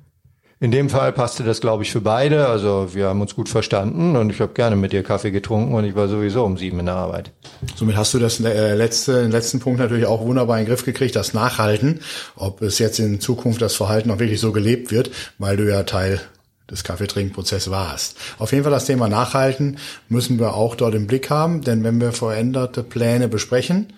In 0.62 0.72
dem 0.72 0.90
Fall 0.90 1.14
passte 1.14 1.44
das, 1.44 1.62
glaube 1.62 1.84
ich, 1.84 1.92
für 1.92 2.02
beide. 2.02 2.48
Also 2.48 2.94
wir 2.94 3.08
haben 3.08 3.22
uns 3.22 3.34
gut 3.34 3.48
verstanden 3.48 4.18
und 4.18 4.30
ich 4.30 4.42
habe 4.42 4.54
gerne 4.54 4.76
mit 4.76 4.92
dir 4.92 5.04
Kaffee 5.04 5.32
getrunken 5.32 5.74
und 5.74 5.86
ich 5.86 5.96
war 5.96 6.10
sowieso 6.10 6.44
um 6.44 6.58
sieben 6.58 6.82
in 6.82 6.88
der 6.88 6.96
Arbeit. 6.96 7.32
Somit 7.78 7.96
hast 7.96 8.14
du 8.14 8.20
das 8.20 8.42
äh, 8.42 8.76
letzte, 8.76 9.22
den 9.22 9.32
letzten 9.32 9.62
Punkt 9.62 9.80
natürlich 9.80 10.06
auch 10.06 10.20
wunderbar 10.20 10.60
in 10.60 10.66
den 10.66 10.70
Griff 10.70 10.84
gekriegt, 10.84 11.16
das 11.16 11.34
Nachhalten, 11.34 12.02
ob 12.36 12.62
es 12.62 12.78
jetzt 12.78 13.00
in 13.00 13.22
Zukunft 13.22 13.62
das 13.62 13.76
Verhalten 13.76 14.12
auch 14.12 14.20
wirklich 14.20 14.42
so 14.42 14.52
gelebt 14.52 14.92
wird, 14.92 15.12
weil 15.38 15.56
du 15.56 15.70
ja 15.70 15.84
Teil 15.84 16.20
des 16.70 16.84
Kaffeetrinkprozesses 16.84 17.72
warst. 17.72 18.18
Auf 18.38 18.52
jeden 18.52 18.64
Fall 18.64 18.74
das 18.74 18.86
Thema 18.86 19.08
Nachhalten 19.08 19.78
müssen 20.10 20.40
wir 20.40 20.56
auch 20.56 20.76
dort 20.76 20.94
im 20.94 21.08
Blick 21.08 21.30
haben, 21.30 21.62
denn 21.62 21.86
wenn 21.86 22.02
wir 22.02 22.12
veränderte 22.12 22.84
Pläne 22.84 23.30
besprechen, 23.30 23.94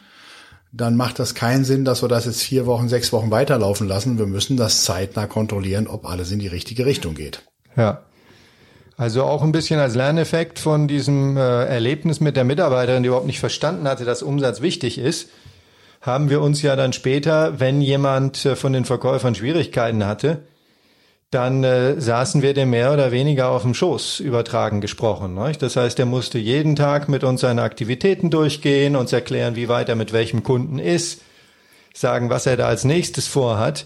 dann 0.72 0.96
macht 0.96 1.20
das 1.20 1.36
keinen 1.36 1.66
Sinn, 1.66 1.84
dass 1.84 2.02
wir 2.02 2.10
das 2.10 2.26
jetzt 2.26 2.42
vier 2.42 2.66
Wochen, 2.66 2.88
sechs 2.88 3.12
Wochen 3.12 3.32
weiterlaufen 3.32 3.88
lassen. 3.88 4.18
Wir 4.18 4.26
müssen 4.26 4.56
das 4.56 4.84
zeitnah 4.84 5.28
kontrollieren, 5.28 5.88
ob 5.88 6.10
alles 6.10 6.32
in 6.32 6.40
die 6.40 6.48
richtige 6.48 6.86
Richtung 6.86 7.14
geht. 7.14 7.42
Ja. 7.76 8.02
Also 8.98 9.24
auch 9.24 9.42
ein 9.42 9.52
bisschen 9.52 9.80
als 9.80 9.96
Lerneffekt 9.96 10.60
von 10.60 10.88
diesem 10.88 11.36
äh, 11.36 11.66
Erlebnis 11.66 12.20
mit 12.20 12.38
der 12.38 12.44
Mitarbeiterin, 12.44 13.04
die 13.04 13.08
überhaupt 13.08 13.26
nicht 13.26 13.40
verstanden 13.40 13.88
hatte, 13.88 14.06
dass 14.06 14.22
Umsatz 14.22 14.62
wichtig 14.62 14.98
ist, 14.98 15.30
haben 16.02 16.30
wir 16.30 16.42
uns 16.42 16.62
ja 16.62 16.76
dann 16.76 16.94
später, 16.94 17.60
wenn 17.60 17.82
jemand 17.82 18.46
äh, 18.46 18.56
von 18.56 18.74
den 18.74 18.86
Verkäufern 18.86 19.36
Schwierigkeiten 19.36 20.06
hatte, 20.06 20.44
dann 21.32 21.64
äh, 21.64 22.00
saßen 22.00 22.42
wir 22.42 22.54
dem 22.54 22.72
mehr 22.72 22.92
oder 22.92 23.12
weniger 23.12 23.50
auf 23.50 23.62
dem 23.62 23.74
Schoß 23.74 24.20
übertragen 24.20 24.82
gesprochen. 24.82 25.34
Ne? 25.34 25.54
Das 25.58 25.78
heißt, 25.78 25.98
er 25.98 26.06
musste 26.06 26.38
jeden 26.38 26.76
Tag 26.76 27.08
mit 27.08 27.24
uns 27.24 27.40
seine 27.40 27.64
Aktivitäten 27.64 28.30
durchgehen, 28.30 28.98
uns 28.98 29.14
erklären, 29.14 29.56
wie 29.56 29.70
weit 29.70 29.88
er 29.88 29.96
mit 29.96 30.12
welchem 30.12 30.44
Kunden 30.44 30.78
ist, 30.78 31.22
sagen, 31.94 32.30
was 32.30 32.46
er 32.46 32.58
da 32.58 32.68
als 32.68 32.84
nächstes 32.84 33.28
vorhat. 33.28 33.86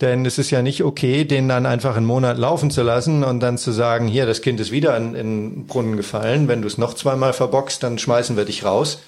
Denn 0.00 0.24
es 0.26 0.38
ist 0.38 0.50
ja 0.50 0.62
nicht 0.62 0.84
okay, 0.84 1.24
den 1.24 1.48
dann 1.48 1.66
einfach 1.66 1.96
einen 1.96 2.06
Monat 2.06 2.38
laufen 2.38 2.70
zu 2.70 2.82
lassen 2.82 3.24
und 3.24 3.40
dann 3.40 3.58
zu 3.58 3.72
sagen, 3.72 4.06
hier, 4.06 4.26
das 4.26 4.40
Kind 4.40 4.60
ist 4.60 4.70
wieder 4.70 4.96
in, 4.96 5.14
in 5.16 5.50
den 5.54 5.66
Brunnen 5.66 5.96
gefallen. 5.96 6.46
Wenn 6.46 6.60
du 6.60 6.68
es 6.68 6.78
noch 6.78 6.94
zweimal 6.94 7.32
verbockst, 7.32 7.82
dann 7.82 7.98
schmeißen 7.98 8.36
wir 8.36 8.44
dich 8.44 8.64
raus. 8.64 9.00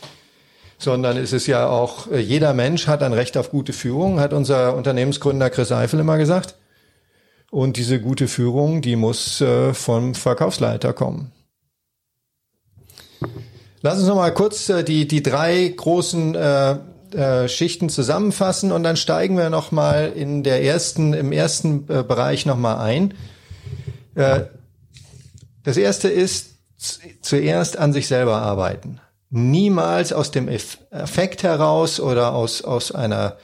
Sondern 0.78 1.16
es 1.16 1.32
ist 1.32 1.46
ja 1.46 1.68
auch, 1.68 2.10
äh, 2.10 2.18
jeder 2.18 2.54
Mensch 2.54 2.88
hat 2.88 3.04
ein 3.04 3.12
Recht 3.12 3.36
auf 3.36 3.50
gute 3.50 3.72
Führung, 3.72 4.18
hat 4.18 4.32
unser 4.32 4.74
Unternehmensgründer 4.74 5.50
Chris 5.50 5.70
Eifel 5.70 6.00
immer 6.00 6.18
gesagt. 6.18 6.57
Und 7.50 7.76
diese 7.76 8.00
gute 8.00 8.28
Führung, 8.28 8.82
die 8.82 8.96
muss 8.96 9.40
äh, 9.40 9.72
vom 9.72 10.14
Verkaufsleiter 10.14 10.92
kommen. 10.92 11.32
Lass 13.80 13.98
uns 13.98 14.08
noch 14.08 14.16
mal 14.16 14.34
kurz 14.34 14.68
äh, 14.68 14.84
die, 14.84 15.08
die 15.08 15.22
drei 15.22 15.66
großen 15.68 16.34
äh, 16.34 16.76
äh, 17.12 17.48
Schichten 17.48 17.88
zusammenfassen 17.88 18.70
und 18.70 18.82
dann 18.82 18.96
steigen 18.96 19.38
wir 19.38 19.48
noch 19.48 19.72
mal 19.72 20.12
in 20.14 20.42
der 20.42 20.62
ersten, 20.62 21.14
im 21.14 21.32
ersten 21.32 21.86
äh, 21.88 22.02
Bereich 22.02 22.44
noch 22.44 22.58
mal 22.58 22.78
ein. 22.78 23.14
Äh, 24.14 24.42
das 25.62 25.76
erste 25.76 26.08
ist 26.08 26.56
zuerst 27.22 27.78
an 27.78 27.92
sich 27.92 28.08
selber 28.08 28.36
arbeiten. 28.36 29.00
Niemals 29.30 30.12
aus 30.12 30.30
dem 30.30 30.48
Effekt 30.48 31.42
heraus 31.42 31.98
oder 31.98 32.34
aus, 32.34 32.62
aus 32.62 32.92
einer 32.92 33.36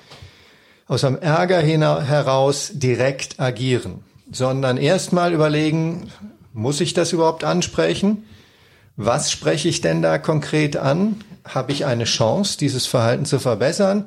aus 0.86 1.04
einem 1.04 1.18
Ärger 1.18 1.60
heraus 1.60 2.72
direkt 2.74 3.40
agieren, 3.40 4.04
sondern 4.30 4.76
erstmal 4.76 5.32
überlegen, 5.32 6.10
muss 6.52 6.80
ich 6.80 6.94
das 6.94 7.12
überhaupt 7.12 7.44
ansprechen? 7.44 8.24
Was 8.96 9.32
spreche 9.32 9.68
ich 9.68 9.80
denn 9.80 10.02
da 10.02 10.18
konkret 10.18 10.76
an? 10.76 11.16
Habe 11.44 11.72
ich 11.72 11.84
eine 11.84 12.04
Chance, 12.04 12.58
dieses 12.58 12.86
Verhalten 12.86 13.24
zu 13.24 13.38
verbessern? 13.38 14.06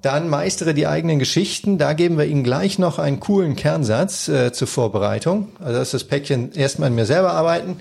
Dann 0.00 0.28
meistere 0.28 0.74
die 0.74 0.86
eigenen 0.86 1.18
Geschichten. 1.18 1.78
Da 1.78 1.92
geben 1.94 2.18
wir 2.18 2.26
Ihnen 2.26 2.44
gleich 2.44 2.78
noch 2.78 2.98
einen 2.98 3.18
coolen 3.18 3.56
Kernsatz 3.56 4.28
äh, 4.28 4.52
zur 4.52 4.68
Vorbereitung. 4.68 5.48
Also 5.58 5.72
das 5.72 5.88
ist 5.88 5.94
das 5.94 6.04
Päckchen 6.04 6.52
erstmal 6.52 6.88
an 6.88 6.94
mir 6.94 7.06
selber 7.06 7.32
arbeiten. 7.32 7.80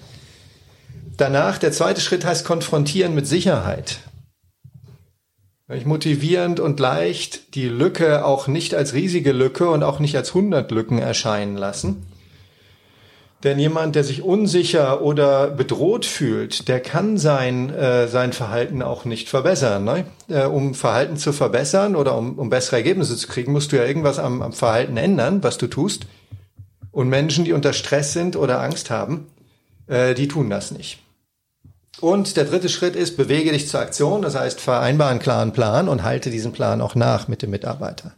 Danach, 1.17 1.57
der 1.57 1.71
zweite 1.71 2.01
Schritt 2.01 2.25
heißt 2.25 2.45
konfrontieren 2.45 3.13
mit 3.13 3.27
Sicherheit 3.27 3.99
motivierend 5.67 6.59
und 6.59 6.79
leicht 6.79 7.55
die 7.55 7.67
Lücke 7.67 8.23
auch 8.23 8.47
nicht 8.47 8.75
als 8.75 8.93
riesige 8.93 9.31
Lücke 9.31 9.69
und 9.69 9.83
auch 9.83 9.99
nicht 9.99 10.15
als 10.15 10.29
100 10.29 10.69
Lücken 10.71 10.99
erscheinen 10.99 11.57
lassen. 11.57 12.05
Denn 13.43 13.59
jemand, 13.59 13.95
der 13.95 14.03
sich 14.03 14.23
unsicher 14.23 15.01
oder 15.01 15.47
bedroht 15.47 16.05
fühlt, 16.05 16.67
der 16.67 16.79
kann 16.79 17.17
sein, 17.17 17.69
äh, 17.69 18.07
sein 18.07 18.33
Verhalten 18.33 18.81
auch 18.81 19.05
nicht 19.05 19.29
verbessern. 19.29 19.83
Ne? 19.83 20.05
Äh, 20.29 20.45
um 20.45 20.73
Verhalten 20.73 21.17
zu 21.17 21.31
verbessern 21.31 21.95
oder 21.95 22.17
um, 22.17 22.39
um 22.39 22.49
bessere 22.49 22.77
Ergebnisse 22.77 23.15
zu 23.17 23.27
kriegen, 23.27 23.51
musst 23.51 23.71
du 23.71 23.75
ja 23.75 23.85
irgendwas 23.85 24.17
am, 24.17 24.41
am 24.41 24.53
Verhalten 24.53 24.97
ändern, 24.97 25.43
was 25.43 25.57
du 25.57 25.67
tust. 25.67 26.07
Und 26.91 27.09
Menschen, 27.09 27.45
die 27.45 27.53
unter 27.53 27.73
Stress 27.73 28.13
sind 28.13 28.35
oder 28.35 28.61
Angst 28.61 28.89
haben, 28.89 29.27
äh, 29.87 30.15
die 30.15 30.27
tun 30.27 30.49
das 30.49 30.71
nicht. 30.71 31.04
Und 32.01 32.35
der 32.37 32.45
dritte 32.45 32.69
Schritt 32.69 32.95
ist, 32.95 33.17
bewege 33.17 33.51
dich 33.51 33.67
zur 33.67 33.79
Aktion. 33.79 34.21
Das 34.21 34.35
heißt, 34.35 34.59
vereinbare 34.59 35.11
einen 35.11 35.19
klaren 35.19 35.53
Plan 35.53 35.87
und 35.87 36.03
halte 36.03 36.29
diesen 36.29 36.51
Plan 36.51 36.81
auch 36.81 36.95
nach 36.95 37.27
mit 37.27 37.41
dem 37.41 37.51
Mitarbeiter. 37.51 38.13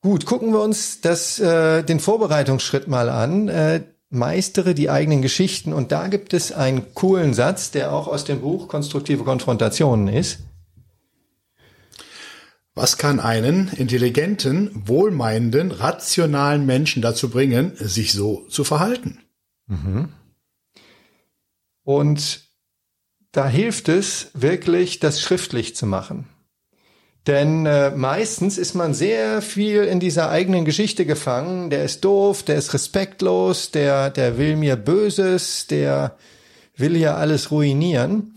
Gut, 0.00 0.26
gucken 0.26 0.52
wir 0.52 0.60
uns 0.60 1.00
das, 1.00 1.38
äh, 1.40 1.82
den 1.82 1.98
Vorbereitungsschritt 1.98 2.88
mal 2.88 3.08
an. 3.08 3.48
Äh, 3.48 3.82
meistere 4.10 4.74
die 4.74 4.90
eigenen 4.90 5.22
Geschichten. 5.22 5.72
Und 5.72 5.92
da 5.92 6.08
gibt 6.08 6.32
es 6.32 6.52
einen 6.52 6.94
coolen 6.94 7.34
Satz, 7.34 7.70
der 7.70 7.92
auch 7.92 8.06
aus 8.06 8.24
dem 8.24 8.40
Buch 8.40 8.68
Konstruktive 8.68 9.24
Konfrontationen 9.24 10.08
ist. 10.08 10.38
Was 12.74 12.98
kann 12.98 13.20
einen 13.20 13.68
intelligenten, 13.68 14.70
wohlmeinenden, 14.74 15.70
rationalen 15.70 16.66
Menschen 16.66 17.02
dazu 17.02 17.30
bringen, 17.30 17.72
sich 17.76 18.12
so 18.12 18.46
zu 18.48 18.64
verhalten? 18.64 19.20
Mhm. 19.66 20.08
Und 21.84 22.40
da 23.32 23.48
hilft 23.48 23.88
es 23.88 24.30
wirklich, 24.34 25.00
das 25.00 25.20
schriftlich 25.20 25.76
zu 25.76 25.86
machen. 25.86 26.28
Denn 27.26 27.64
äh, 27.64 27.90
meistens 27.90 28.58
ist 28.58 28.74
man 28.74 28.92
sehr 28.92 29.40
viel 29.40 29.84
in 29.84 29.98
dieser 29.98 30.28
eigenen 30.28 30.64
Geschichte 30.64 31.06
gefangen. 31.06 31.70
Der 31.70 31.84
ist 31.84 32.04
doof, 32.04 32.42
der 32.42 32.56
ist 32.56 32.74
respektlos, 32.74 33.70
der, 33.70 34.10
der 34.10 34.36
will 34.36 34.56
mir 34.56 34.76
Böses, 34.76 35.66
der 35.66 36.18
will 36.76 36.96
hier 36.96 37.16
alles 37.16 37.50
ruinieren. 37.50 38.34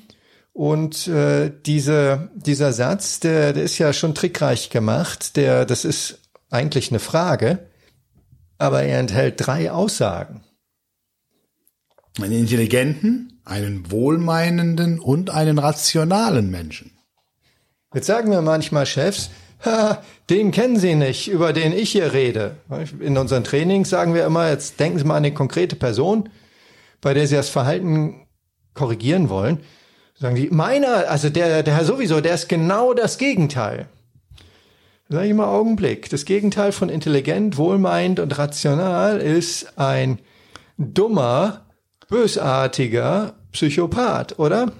Und 0.53 1.07
äh, 1.07 1.51
diese, 1.65 2.31
dieser 2.33 2.71
Satz, 2.73 3.19
der, 3.19 3.53
der 3.53 3.63
ist 3.63 3.77
ja 3.77 3.93
schon 3.93 4.15
trickreich 4.15 4.69
gemacht. 4.69 5.35
Der, 5.35 5.65
das 5.65 5.83
ist 5.85 6.21
eigentlich 6.49 6.89
eine 6.89 6.99
Frage, 6.99 7.67
aber 8.57 8.83
er 8.83 8.99
enthält 8.99 9.35
drei 9.37 9.69
Aussagen. 9.71 10.43
Einen 12.19 12.31
intelligenten, 12.31 13.36
einen 13.47 13.91
wohlmeinenden 13.91 14.99
und 14.99 15.29
einen 15.29 15.57
rationalen 15.59 16.51
Menschen. 16.51 16.91
Jetzt 17.93 18.07
sagen 18.07 18.29
wir 18.29 18.41
manchmal 18.41 18.85
Chefs, 18.85 19.29
ha, 19.65 20.03
den 20.29 20.51
kennen 20.51 20.77
Sie 20.77 20.95
nicht, 20.95 21.29
über 21.29 21.53
den 21.53 21.71
ich 21.71 21.91
hier 21.91 22.13
rede. 22.13 22.57
In 22.99 23.17
unseren 23.17 23.43
Trainings 23.43 23.89
sagen 23.89 24.13
wir 24.13 24.25
immer, 24.25 24.49
jetzt 24.49 24.79
denken 24.79 24.99
Sie 24.99 25.05
mal 25.05 25.15
an 25.15 25.23
eine 25.23 25.33
konkrete 25.33 25.75
Person, 25.75 26.29
bei 27.01 27.13
der 27.13 27.27
Sie 27.27 27.35
das 27.35 27.49
Verhalten 27.49 28.27
korrigieren 28.73 29.29
wollen. 29.29 29.61
Sagen 30.19 30.35
die, 30.35 30.49
meiner, 30.49 31.09
also 31.09 31.29
der, 31.29 31.63
der 31.63 31.75
Herr 31.75 31.85
sowieso, 31.85 32.21
der 32.21 32.35
ist 32.35 32.49
genau 32.49 32.93
das 32.93 33.17
Gegenteil. 33.17 33.87
Sag 35.09 35.23
ich 35.23 35.33
mal 35.33 35.47
Augenblick. 35.47 36.09
Das 36.09 36.25
Gegenteil 36.25 36.73
von 36.73 36.89
intelligent, 36.89 37.57
wohlmeinend 37.57 38.19
und 38.19 38.37
rational 38.37 39.19
ist 39.19 39.79
ein 39.79 40.19
dummer, 40.77 41.65
bösartiger 42.09 43.36
Psychopath, 43.57 44.37
oder? 44.37 44.71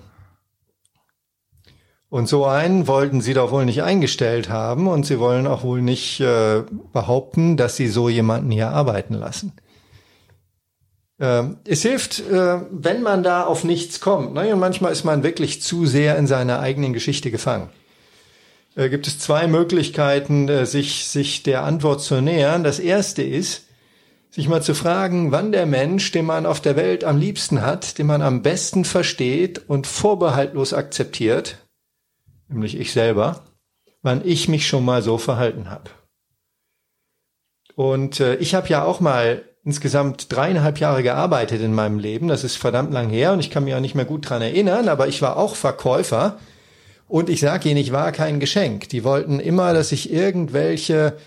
Und 2.10 2.30
so 2.30 2.46
einen 2.46 2.88
wollten 2.88 3.22
sie 3.22 3.34
doch 3.34 3.52
wohl 3.52 3.66
nicht 3.66 3.82
eingestellt 3.82 4.50
haben 4.50 4.88
und 4.88 5.06
sie 5.06 5.20
wollen 5.20 5.48
auch 5.48 5.64
wohl 5.64 5.82
nicht 5.82 6.20
äh, 6.22 6.62
behaupten, 6.94 7.58
dass 7.58 7.76
sie 7.76 7.88
so 7.88 8.08
jemanden 8.08 8.52
hier 8.52 8.70
arbeiten 8.70 9.16
lassen. 9.16 9.54
Ähm, 11.20 11.58
es 11.66 11.82
hilft, 11.82 12.20
äh, 12.20 12.62
wenn 12.70 13.02
man 13.02 13.24
da 13.24 13.46
auf 13.46 13.64
nichts 13.64 14.00
kommt. 14.00 14.36
Ne? 14.36 14.54
Und 14.54 14.60
manchmal 14.60 14.92
ist 14.92 15.04
man 15.04 15.24
wirklich 15.24 15.62
zu 15.64 15.88
sehr 15.88 16.16
in 16.18 16.28
seiner 16.28 16.60
eigenen 16.60 16.94
Geschichte 16.94 17.32
gefangen. 17.32 17.70
Äh, 18.76 18.90
gibt 18.90 19.08
es 19.08 19.18
zwei 19.18 19.48
Möglichkeiten, 19.48 20.48
äh, 20.48 20.68
sich, 20.68 21.08
sich 21.08 21.42
der 21.42 21.64
Antwort 21.64 22.02
zu 22.02 22.22
nähern. 22.22 22.64
Das 22.64 22.78
erste 22.78 23.24
ist, 23.24 23.67
sich 24.30 24.48
mal 24.48 24.62
zu 24.62 24.74
fragen, 24.74 25.32
wann 25.32 25.52
der 25.52 25.66
Mensch, 25.66 26.12
den 26.12 26.26
man 26.26 26.46
auf 26.46 26.62
der 26.62 26.76
Welt 26.76 27.04
am 27.04 27.18
liebsten 27.18 27.62
hat, 27.62 27.98
den 27.98 28.08
man 28.08 28.22
am 28.22 28.42
besten 28.42 28.86
versteht 28.86 29.70
und 29.70 29.88
vorbehaltlos 29.88 30.74
akzeptiert, 30.74 31.58
nämlich 32.48 32.78
ich 32.80 32.92
selber, 32.94 33.46
wann 34.02 34.22
ich 34.24 34.48
mich 34.48 34.68
schon 34.68 34.86
mal 34.86 35.02
so 35.02 35.18
verhalten 35.18 35.70
habe. 35.70 35.90
Und 37.76 38.20
äh, 38.20 38.36
ich 38.36 38.56
habe 38.56 38.68
ja 38.70 38.84
auch 38.84 39.00
mal 39.00 39.44
insgesamt 39.64 40.32
dreieinhalb 40.32 40.80
Jahre 40.80 41.04
gearbeitet 41.04 41.62
in 41.62 41.74
meinem 41.74 42.00
Leben. 42.00 42.28
Das 42.28 42.44
ist 42.44 42.56
verdammt 42.56 42.94
lang 42.94 43.10
her 43.10 43.34
und 43.34 43.40
ich 43.40 43.52
kann 43.52 43.66
mich 43.66 43.76
auch 43.76 43.82
nicht 43.82 43.96
mehr 43.96 44.06
gut 44.06 44.30
dran 44.30 44.42
erinnern, 44.42 44.88
aber 44.88 45.08
ich 45.08 45.22
war 45.22 45.38
auch 45.38 45.56
Verkäufer 45.56 46.40
und 47.08 47.30
ich 47.30 47.40
sage 47.40 47.70
Ihnen, 47.70 47.78
ich 47.78 47.92
war 47.92 48.12
kein 48.12 48.40
Geschenk. 48.40 48.90
Die 48.90 49.04
wollten 49.04 49.40
immer, 49.40 49.74
dass 49.74 49.92
ich 49.92 50.12
irgendwelche 50.12 51.18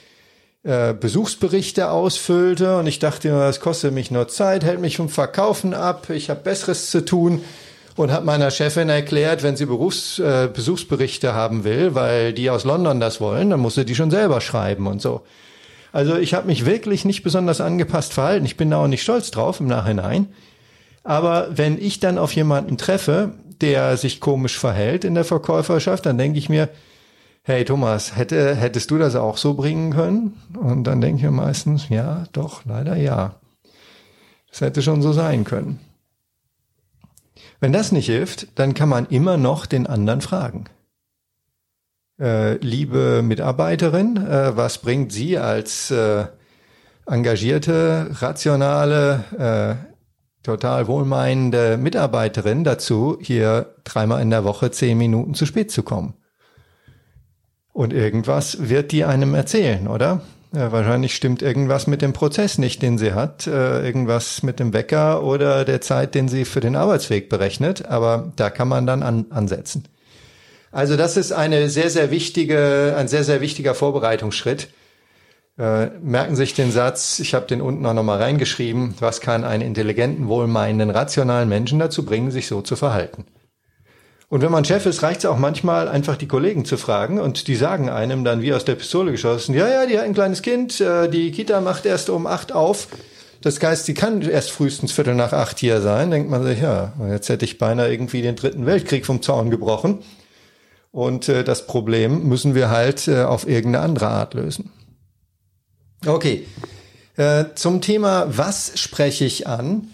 äh, 0.63 0.93
Besuchsberichte 0.93 1.91
ausfüllte 1.91 2.79
und 2.79 2.87
ich 2.87 2.99
dachte 2.99 3.29
immer, 3.29 3.47
das 3.47 3.61
kostet 3.61 3.95
mich 3.95 4.11
nur 4.11 4.29
Zeit, 4.29 4.65
hält 4.65 4.81
mich 4.81 4.97
vom 4.97 5.09
Verkaufen 5.09 5.73
ab, 5.73 6.11
ich 6.11 6.29
habe 6.31 6.41
Besseres 6.41 6.91
zu 6.91 7.05
tun 7.05 7.43
und 7.97 8.13
habe 8.13 8.27
meiner 8.27 8.51
Chefin 8.51 8.89
erklärt, 8.89 9.43
wenn 9.43 9.57
sie 9.57 9.67
Berufs, 9.67 10.19
äh, 10.19 10.49
Besuchsberichte 10.53 11.35
haben 11.35 11.65
will, 11.65 11.95
weil 11.95 12.33
die 12.33 12.51
aus 12.51 12.65
London 12.65 13.01
das 13.01 13.21
wollen, 13.21 13.51
dann 13.51 13.61
muss 13.61 13.75
sie 13.75 13.85
die 13.85 13.95
schon 13.95 14.11
selber 14.11 14.41
schreiben 14.41 14.87
und 14.87 15.01
so. 15.01 15.23
Also 15.93 16.17
ich 16.17 16.35
habe 16.35 16.47
mich 16.47 16.67
wirklich 16.67 17.05
nicht 17.05 17.23
besonders 17.23 17.61
angepasst 17.61 18.13
verhalten. 18.13 18.47
Ich 18.47 18.57
bin 18.57 18.71
da 18.71 18.79
auch 18.79 18.87
nicht 18.87 19.03
stolz 19.03 19.31
drauf 19.31 19.61
im 19.61 19.67
Nachhinein. 19.67 20.29
Aber 21.03 21.49
wenn 21.51 21.79
ich 21.79 22.01
dann 22.01 22.19
auf 22.19 22.33
jemanden 22.33 22.79
treffe, 22.79 23.33
der 23.61 23.97
sich 23.97 24.21
komisch 24.21 24.59
verhält 24.59 25.05
in 25.05 25.15
der 25.15 25.25
Verkäuferschaft, 25.25 26.07
dann 26.07 26.19
denke 26.19 26.39
ich 26.39 26.49
mir, 26.49 26.69
hey 27.43 27.65
Thomas, 27.65 28.17
hätte, 28.17 28.55
hättest 28.55 28.91
du 28.91 28.99
das 28.99 29.17
auch 29.17 29.37
so 29.37 29.55
bringen 29.55 29.93
können? 29.93 30.41
Und 30.59 30.85
dann 30.85 31.01
denke 31.01 31.25
ich 31.27 31.31
meistens, 31.31 31.89
ja, 31.89 32.25
doch, 32.33 32.65
leider 32.65 32.97
ja. 32.97 33.37
Das 34.51 34.61
hätte 34.61 34.83
schon 34.83 35.03
so 35.03 35.13
sein 35.13 35.45
können. 35.45 35.81
Wenn 37.61 37.73
das 37.73 37.93
nicht 37.93 38.07
hilft, 38.07 38.59
dann 38.59 38.75
kann 38.75 38.89
man 38.89 39.07
immer 39.07 39.37
noch 39.37 39.67
den 39.67 39.87
anderen 39.87 40.21
fragen. 40.21 40.65
Äh, 42.19 42.57
liebe 42.57 43.23
Mitarbeiterin, 43.23 44.17
äh, 44.17 44.57
was 44.57 44.79
bringt 44.79 45.13
Sie 45.13 45.39
als 45.39 45.91
äh, 45.91 46.27
engagierte, 47.07 48.09
rationale, 48.21 49.25
äh, 49.39 49.91
total 50.43 50.87
wohlmeinende 50.87 51.77
Mitarbeiterin 51.77 52.65
dazu, 52.65 53.19
hier 53.21 53.75
dreimal 53.85 54.23
in 54.23 54.31
der 54.31 54.45
Woche 54.45 54.71
zehn 54.71 54.99
Minuten 54.99 55.35
zu 55.35 55.47
spät 55.47 55.71
zu 55.71 55.83
kommen? 55.83 56.15
Und 57.73 57.93
irgendwas 57.93 58.69
wird 58.69 58.93
die 58.93 59.05
einem 59.05 59.35
erzählen, 59.35 59.87
oder? 59.87 60.23
Ja, 60.53 60.73
wahrscheinlich 60.73 61.15
stimmt 61.15 61.43
irgendwas 61.43 61.87
mit 61.87 62.03
dem 62.03 62.13
Prozess 62.13 62.59
nicht, 62.59 62.83
den 62.83 62.99
sie 62.99 63.13
hat, 63.13 63.47
äh, 63.47 63.87
irgendwas 63.87 64.43
mit 64.43 64.59
dem 64.59 64.73
Wecker 64.73 65.23
oder 65.23 65.65
der 65.65 65.81
Zeit, 65.81 66.17
den 66.17 66.27
sie 66.27 66.45
für 66.45 66.59
den 66.59 66.75
Arbeitsweg 66.75 67.29
berechnet, 67.29 67.87
aber 67.87 68.33
da 68.35 68.51
kann 68.51 68.67
man 68.67 68.85
dann 68.85 69.05
an, 69.05 69.27
ansetzen. 69.31 69.85
Also 70.73 70.97
das 70.97 71.17
ist 71.17 71.31
eine 71.31 71.69
sehr, 71.69 71.89
sehr 71.89 72.11
wichtige, 72.11 72.97
ein 72.99 73.07
sehr, 73.07 73.23
sehr 73.23 73.41
wichtiger 73.41 73.77
Vorbereitungsschritt. 73.77 74.69
Äh, 75.57 75.87
merken 76.01 76.35
sich 76.35 76.55
den 76.55 76.73
Satz, 76.73 77.21
ich 77.21 77.35
habe 77.35 77.47
den 77.47 77.61
unten 77.61 77.87
auch 77.87 77.95
nochmal 77.95 78.19
reingeschrieben, 78.19 78.95
was 78.99 79.21
kann 79.21 79.45
einen 79.45 79.63
intelligenten, 79.63 80.27
wohlmeinenden, 80.27 80.91
rationalen 80.91 81.49
Menschen 81.49 81.79
dazu 81.79 82.05
bringen, 82.05 82.33
sich 82.33 82.49
so 82.49 82.61
zu 82.61 82.75
verhalten? 82.75 83.25
Und 84.31 84.43
wenn 84.43 84.53
man 84.53 84.65
Chef 84.65 84.87
ist, 84.87 85.03
reicht 85.03 85.21
es 85.21 85.27
auch 85.27 85.39
manchmal, 85.39 85.89
einfach 85.89 86.17
die 86.17 86.29
Kollegen 86.29 86.65
zu 86.65 86.77
fragen 86.77 87.19
und 87.19 87.49
die 87.49 87.57
sagen 87.57 87.91
einem 87.91 88.23
dann 88.23 88.43
wie 88.43 88.55
aus 88.55 88.65
der 88.65 88.77
Pistole 88.77 89.11
geschossen, 89.11 89.57
ja, 89.57 89.69
ja, 89.69 89.87
die 89.87 89.99
hat 89.99 90.05
ein 90.05 90.15
kleines 90.15 90.41
Kind, 90.41 90.81
äh, 90.81 91.09
die 91.09 91.33
Kita 91.33 91.61
macht 91.61 91.85
erst 91.85 92.11
um 92.11 92.29
acht 92.29 92.53
auf. 92.53 92.87
Das 93.41 93.61
heißt, 93.61 93.87
sie 93.87 93.95
kann 93.95 94.23
erst 94.23 94.53
frühestens 94.53 94.93
Viertel 94.93 95.17
nach 95.17 95.33
acht 95.33 95.59
hier 95.59 95.81
sein. 95.81 96.13
Denkt 96.13 96.31
man 96.31 96.45
sich, 96.45 96.61
ja, 96.61 96.93
jetzt 97.09 97.29
hätte 97.29 97.45
ich 97.45 97.59
beinahe 97.59 97.91
irgendwie 97.91 98.23
den 98.23 98.37
dritten 98.37 98.67
Weltkrieg 98.67 99.05
vom 99.05 99.21
Zaun 99.21 99.51
gebrochen. 99.51 99.99
Und 100.93 101.29
äh, 101.29 101.43
das 101.43 101.67
Problem 101.67 102.29
müssen 102.29 102.55
wir 102.55 102.71
halt 102.71 103.09
äh, 103.09 103.25
auf 103.25 103.49
irgendeine 103.49 103.85
andere 103.85 104.09
Art 104.09 104.35
lösen. 104.35 104.71
Okay, 106.07 106.47
äh, 107.17 107.47
zum 107.57 107.81
Thema, 107.81 108.27
was 108.29 108.79
spreche 108.79 109.25
ich 109.25 109.49
an? 109.49 109.89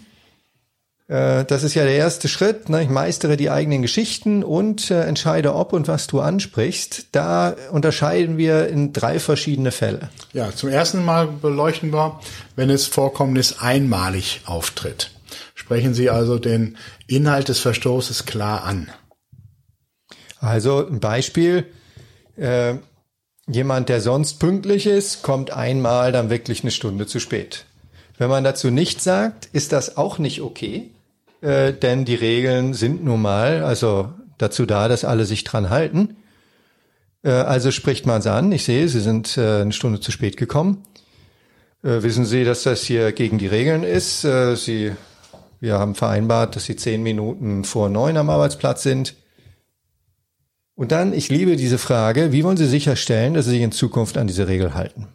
Äh, 1.07 1.45
das 1.45 1.63
ist 1.63 1.73
ja 1.73 1.83
der 1.83 1.95
erste 1.95 2.27
Schritt. 2.27 2.69
Ne? 2.69 2.83
Ich 2.83 2.89
meistere 2.89 3.37
die 3.37 3.49
eigenen 3.49 3.81
Geschichten 3.81 4.43
und 4.43 4.91
äh, 4.91 5.03
entscheide, 5.03 5.55
ob 5.55 5.73
und 5.73 5.87
was 5.87 6.07
du 6.07 6.19
ansprichst. 6.19 7.07
Da 7.13 7.55
unterscheiden 7.71 8.37
wir 8.37 8.67
in 8.67 8.93
drei 8.93 9.19
verschiedene 9.19 9.71
Fälle. 9.71 10.09
Ja, 10.33 10.51
zum 10.53 10.69
ersten 10.69 11.03
Mal 11.03 11.27
beleuchten 11.27 11.91
wir, 11.93 12.19
wenn 12.55 12.69
es 12.69 12.87
Vorkommnis 12.87 13.59
einmalig 13.59 14.41
auftritt. 14.45 15.11
Sprechen 15.55 15.93
Sie 15.93 16.09
also 16.09 16.39
den 16.39 16.77
Inhalt 17.07 17.49
des 17.49 17.59
Verstoßes 17.59 18.25
klar 18.25 18.63
an. 18.63 18.89
Also 20.39 20.85
ein 20.85 20.99
Beispiel. 20.99 21.65
Äh, 22.35 22.75
jemand, 23.49 23.89
der 23.89 24.01
sonst 24.01 24.39
pünktlich 24.39 24.85
ist, 24.85 25.23
kommt 25.23 25.51
einmal 25.51 26.11
dann 26.11 26.29
wirklich 26.29 26.61
eine 26.61 26.71
Stunde 26.71 27.07
zu 27.07 27.19
spät. 27.19 27.65
Wenn 28.17 28.29
man 28.29 28.43
dazu 28.43 28.69
nichts 28.69 29.03
sagt, 29.03 29.47
ist 29.53 29.71
das 29.71 29.97
auch 29.97 30.19
nicht 30.19 30.41
okay 30.41 30.91
äh, 31.41 31.73
denn 31.73 32.05
die 32.05 32.15
Regeln 32.15 32.73
sind 32.73 33.03
nun 33.03 33.21
mal 33.21 33.63
also 33.63 34.13
dazu 34.37 34.65
da, 34.65 34.87
dass 34.87 35.05
alle 35.05 35.25
sich 35.25 35.43
dran 35.43 35.69
halten. 35.69 36.17
Äh, 37.23 37.31
also 37.31 37.71
spricht 37.71 38.05
man 38.05 38.19
es 38.19 38.27
an. 38.27 38.51
Ich 38.51 38.63
sehe, 38.65 38.87
Sie 38.87 38.99
sind 38.99 39.37
äh, 39.37 39.61
eine 39.61 39.73
Stunde 39.73 39.99
zu 39.99 40.11
spät 40.11 40.37
gekommen. 40.37 40.83
Äh, 41.83 42.01
wissen 42.03 42.25
Sie, 42.25 42.43
dass 42.43 42.63
das 42.63 42.83
hier 42.83 43.11
gegen 43.11 43.37
die 43.37 43.47
Regeln 43.47 43.83
ist? 43.83 44.23
Äh, 44.23 44.55
Sie, 44.55 44.93
wir 45.59 45.79
haben 45.79 45.95
vereinbart, 45.95 46.55
dass 46.55 46.65
Sie 46.65 46.75
zehn 46.75 47.03
Minuten 47.03 47.63
vor 47.63 47.89
neun 47.89 48.17
am 48.17 48.29
Arbeitsplatz 48.29 48.83
sind. 48.83 49.15
Und 50.75 50.91
dann, 50.91 51.13
ich 51.13 51.29
liebe 51.29 51.55
diese 51.55 51.79
Frage, 51.79 52.31
wie 52.31 52.43
wollen 52.43 52.57
Sie 52.57 52.67
sicherstellen, 52.67 53.33
dass 53.33 53.45
Sie 53.45 53.51
sich 53.51 53.61
in 53.61 53.71
Zukunft 53.71 54.17
an 54.17 54.27
diese 54.27 54.47
Regel 54.47 54.75
halten? 54.75 55.07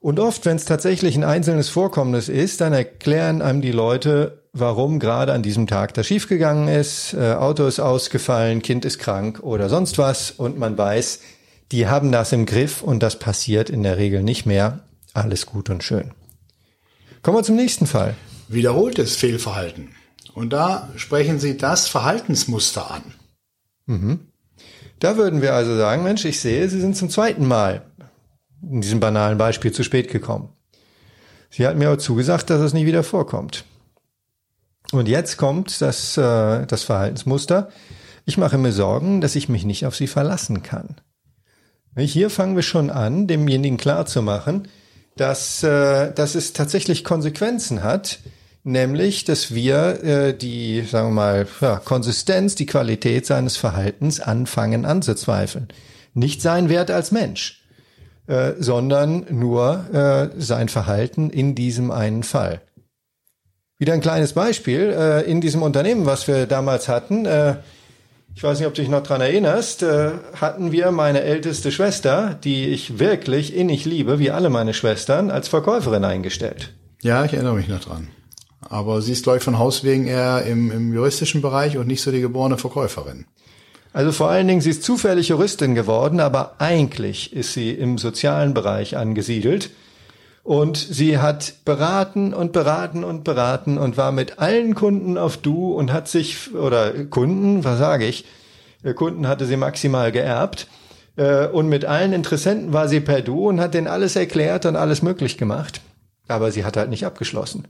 Und 0.00 0.20
oft, 0.20 0.46
wenn 0.46 0.56
es 0.56 0.64
tatsächlich 0.64 1.16
ein 1.16 1.24
einzelnes 1.24 1.68
Vorkommnis 1.68 2.28
ist, 2.28 2.60
dann 2.60 2.72
erklären 2.72 3.42
einem 3.42 3.60
die 3.60 3.72
Leute, 3.72 4.44
warum 4.52 5.00
gerade 5.00 5.32
an 5.32 5.42
diesem 5.42 5.66
Tag 5.66 5.94
das 5.94 6.06
schiefgegangen 6.06 6.68
ist, 6.68 7.14
äh, 7.14 7.32
Auto 7.32 7.66
ist 7.66 7.80
ausgefallen, 7.80 8.62
Kind 8.62 8.84
ist 8.84 8.98
krank 8.98 9.40
oder 9.42 9.68
sonst 9.68 9.98
was 9.98 10.30
und 10.30 10.56
man 10.58 10.78
weiß, 10.78 11.20
die 11.72 11.88
haben 11.88 12.12
das 12.12 12.32
im 12.32 12.46
Griff 12.46 12.82
und 12.82 13.02
das 13.02 13.18
passiert 13.18 13.70
in 13.70 13.82
der 13.82 13.98
Regel 13.98 14.22
nicht 14.22 14.46
mehr. 14.46 14.80
Alles 15.14 15.46
gut 15.46 15.68
und 15.68 15.82
schön. 15.82 16.12
Kommen 17.22 17.38
wir 17.38 17.42
zum 17.42 17.56
nächsten 17.56 17.86
Fall. 17.86 18.14
Wiederholtes 18.46 19.16
Fehlverhalten. 19.16 19.90
Und 20.32 20.52
da 20.52 20.88
sprechen 20.96 21.40
Sie 21.40 21.56
das 21.56 21.88
Verhaltensmuster 21.88 22.90
an. 22.90 23.02
Mhm. 23.86 24.20
Da 25.00 25.16
würden 25.16 25.42
wir 25.42 25.54
also 25.54 25.76
sagen, 25.76 26.04
Mensch, 26.04 26.24
ich 26.24 26.40
sehe, 26.40 26.68
Sie 26.68 26.80
sind 26.80 26.96
zum 26.96 27.10
zweiten 27.10 27.46
Mal 27.46 27.87
in 28.62 28.80
diesem 28.80 29.00
banalen 29.00 29.38
Beispiel 29.38 29.72
zu 29.72 29.82
spät 29.82 30.10
gekommen. 30.10 30.50
Sie 31.50 31.66
hat 31.66 31.76
mir 31.76 31.90
auch 31.90 31.96
zugesagt, 31.96 32.50
dass 32.50 32.60
es 32.60 32.74
nicht 32.74 32.86
wieder 32.86 33.02
vorkommt. 33.02 33.64
Und 34.92 35.08
jetzt 35.08 35.36
kommt 35.36 35.80
das, 35.80 36.16
äh, 36.16 36.66
das 36.66 36.82
Verhaltensmuster. 36.82 37.70
Ich 38.24 38.38
mache 38.38 38.58
mir 38.58 38.72
Sorgen, 38.72 39.20
dass 39.20 39.36
ich 39.36 39.48
mich 39.48 39.64
nicht 39.64 39.86
auf 39.86 39.96
sie 39.96 40.06
verlassen 40.06 40.62
kann. 40.62 40.96
Hier 41.96 42.30
fangen 42.30 42.56
wir 42.56 42.62
schon 42.62 42.90
an, 42.90 43.26
demjenigen 43.26 43.76
klarzumachen, 43.76 44.68
dass, 45.16 45.62
äh, 45.62 46.12
dass 46.12 46.34
es 46.34 46.52
tatsächlich 46.52 47.04
Konsequenzen 47.04 47.82
hat, 47.82 48.20
nämlich, 48.62 49.24
dass 49.24 49.54
wir 49.54 50.04
äh, 50.04 50.36
die, 50.36 50.82
sagen 50.82 51.08
wir 51.08 51.14
mal, 51.14 51.46
ja, 51.60 51.76
Konsistenz, 51.78 52.54
die 52.54 52.66
Qualität 52.66 53.26
seines 53.26 53.56
Verhaltens 53.56 54.20
anfangen 54.20 54.84
anzuzweifeln. 54.84 55.68
Nicht 56.14 56.40
sein 56.40 56.68
Wert 56.68 56.90
als 56.90 57.10
Mensch, 57.10 57.57
äh, 58.28 58.52
sondern 58.58 59.26
nur 59.30 59.86
äh, 59.92 60.40
sein 60.40 60.68
Verhalten 60.68 61.30
in 61.30 61.54
diesem 61.54 61.90
einen 61.90 62.22
Fall. 62.22 62.60
Wieder 63.78 63.94
ein 63.94 64.00
kleines 64.00 64.32
Beispiel. 64.34 64.94
Äh, 64.96 65.22
in 65.30 65.40
diesem 65.40 65.62
Unternehmen, 65.62 66.06
was 66.06 66.28
wir 66.28 66.46
damals 66.46 66.88
hatten, 66.88 67.26
äh, 67.26 67.56
ich 68.34 68.44
weiß 68.44 68.58
nicht, 68.58 68.68
ob 68.68 68.74
du 68.74 68.82
dich 68.82 68.90
noch 68.90 69.02
dran 69.02 69.20
erinnerst, 69.20 69.82
äh, 69.82 70.10
hatten 70.34 70.70
wir 70.70 70.92
meine 70.92 71.22
älteste 71.22 71.72
Schwester, 71.72 72.38
die 72.44 72.66
ich 72.66 72.98
wirklich 72.98 73.56
innig 73.56 73.84
liebe, 73.84 74.18
wie 74.18 74.30
alle 74.30 74.50
meine 74.50 74.74
Schwestern, 74.74 75.30
als 75.30 75.48
Verkäuferin 75.48 76.04
eingestellt. 76.04 76.72
Ja, 77.02 77.24
ich 77.24 77.32
erinnere 77.32 77.54
mich 77.54 77.68
noch 77.68 77.80
dran. 77.80 78.08
Aber 78.60 79.00
sie 79.00 79.12
ist, 79.12 79.22
glaube 79.22 79.38
ich, 79.38 79.44
von 79.44 79.58
Haus 79.58 79.84
wegen 79.84 80.06
eher 80.06 80.42
im, 80.42 80.70
im 80.70 80.92
juristischen 80.92 81.42
Bereich 81.42 81.78
und 81.78 81.86
nicht 81.86 82.02
so 82.02 82.10
die 82.10 82.20
geborene 82.20 82.58
Verkäuferin. 82.58 83.24
Also 83.92 84.12
vor 84.12 84.28
allen 84.30 84.46
Dingen, 84.48 84.60
sie 84.60 84.70
ist 84.70 84.82
zufällig 84.82 85.28
Juristin 85.28 85.74
geworden, 85.74 86.20
aber 86.20 86.56
eigentlich 86.58 87.32
ist 87.32 87.52
sie 87.52 87.70
im 87.70 87.98
sozialen 87.98 88.54
Bereich 88.54 88.96
angesiedelt. 88.96 89.70
Und 90.42 90.78
sie 90.78 91.18
hat 91.18 91.64
beraten 91.64 92.32
und 92.32 92.52
beraten 92.52 93.04
und 93.04 93.24
beraten 93.24 93.76
und 93.76 93.96
war 93.96 94.12
mit 94.12 94.38
allen 94.38 94.74
Kunden 94.74 95.18
auf 95.18 95.36
Du 95.36 95.72
und 95.74 95.92
hat 95.92 96.08
sich, 96.08 96.54
oder 96.54 96.92
Kunden, 97.04 97.64
was 97.64 97.78
sage 97.78 98.06
ich, 98.06 98.24
äh, 98.82 98.94
Kunden 98.94 99.28
hatte 99.28 99.44
sie 99.44 99.56
maximal 99.56 100.12
geerbt. 100.12 100.68
Äh, 101.16 101.48
und 101.48 101.68
mit 101.68 101.84
allen 101.84 102.12
Interessenten 102.12 102.72
war 102.72 102.88
sie 102.88 103.00
per 103.00 103.20
Du 103.20 103.48
und 103.48 103.60
hat 103.60 103.74
denen 103.74 103.88
alles 103.88 104.16
erklärt 104.16 104.64
und 104.64 104.76
alles 104.76 105.02
möglich 105.02 105.36
gemacht. 105.36 105.80
Aber 106.28 106.50
sie 106.50 106.64
hat 106.64 106.76
halt 106.76 106.90
nicht 106.90 107.04
abgeschlossen. 107.04 107.68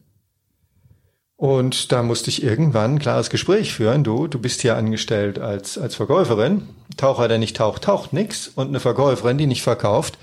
Und 1.39 1.93
da 1.93 2.03
musste 2.03 2.31
ich 2.31 2.43
irgendwann 2.43 2.95
ein 2.95 2.99
klares 2.99 3.31
Gespräch 3.31 3.73
führen. 3.73 4.03
Du, 4.03 4.27
du 4.27 4.41
bist 4.41 4.61
hier 4.61 4.77
angestellt 4.77 5.39
als, 5.39 5.79
als 5.79 5.95
Verkäuferin. 5.95 6.69
Taucher, 6.97 7.29
der 7.29 7.39
nicht 7.39 7.57
taucht, 7.57 7.85
taucht 7.85 8.13
nix. 8.13 8.49
Und 8.49 8.67
eine 8.67 8.81
Verkäuferin, 8.81 9.39
die 9.39 9.47
nicht 9.47 9.63
verkauft, 9.63 10.19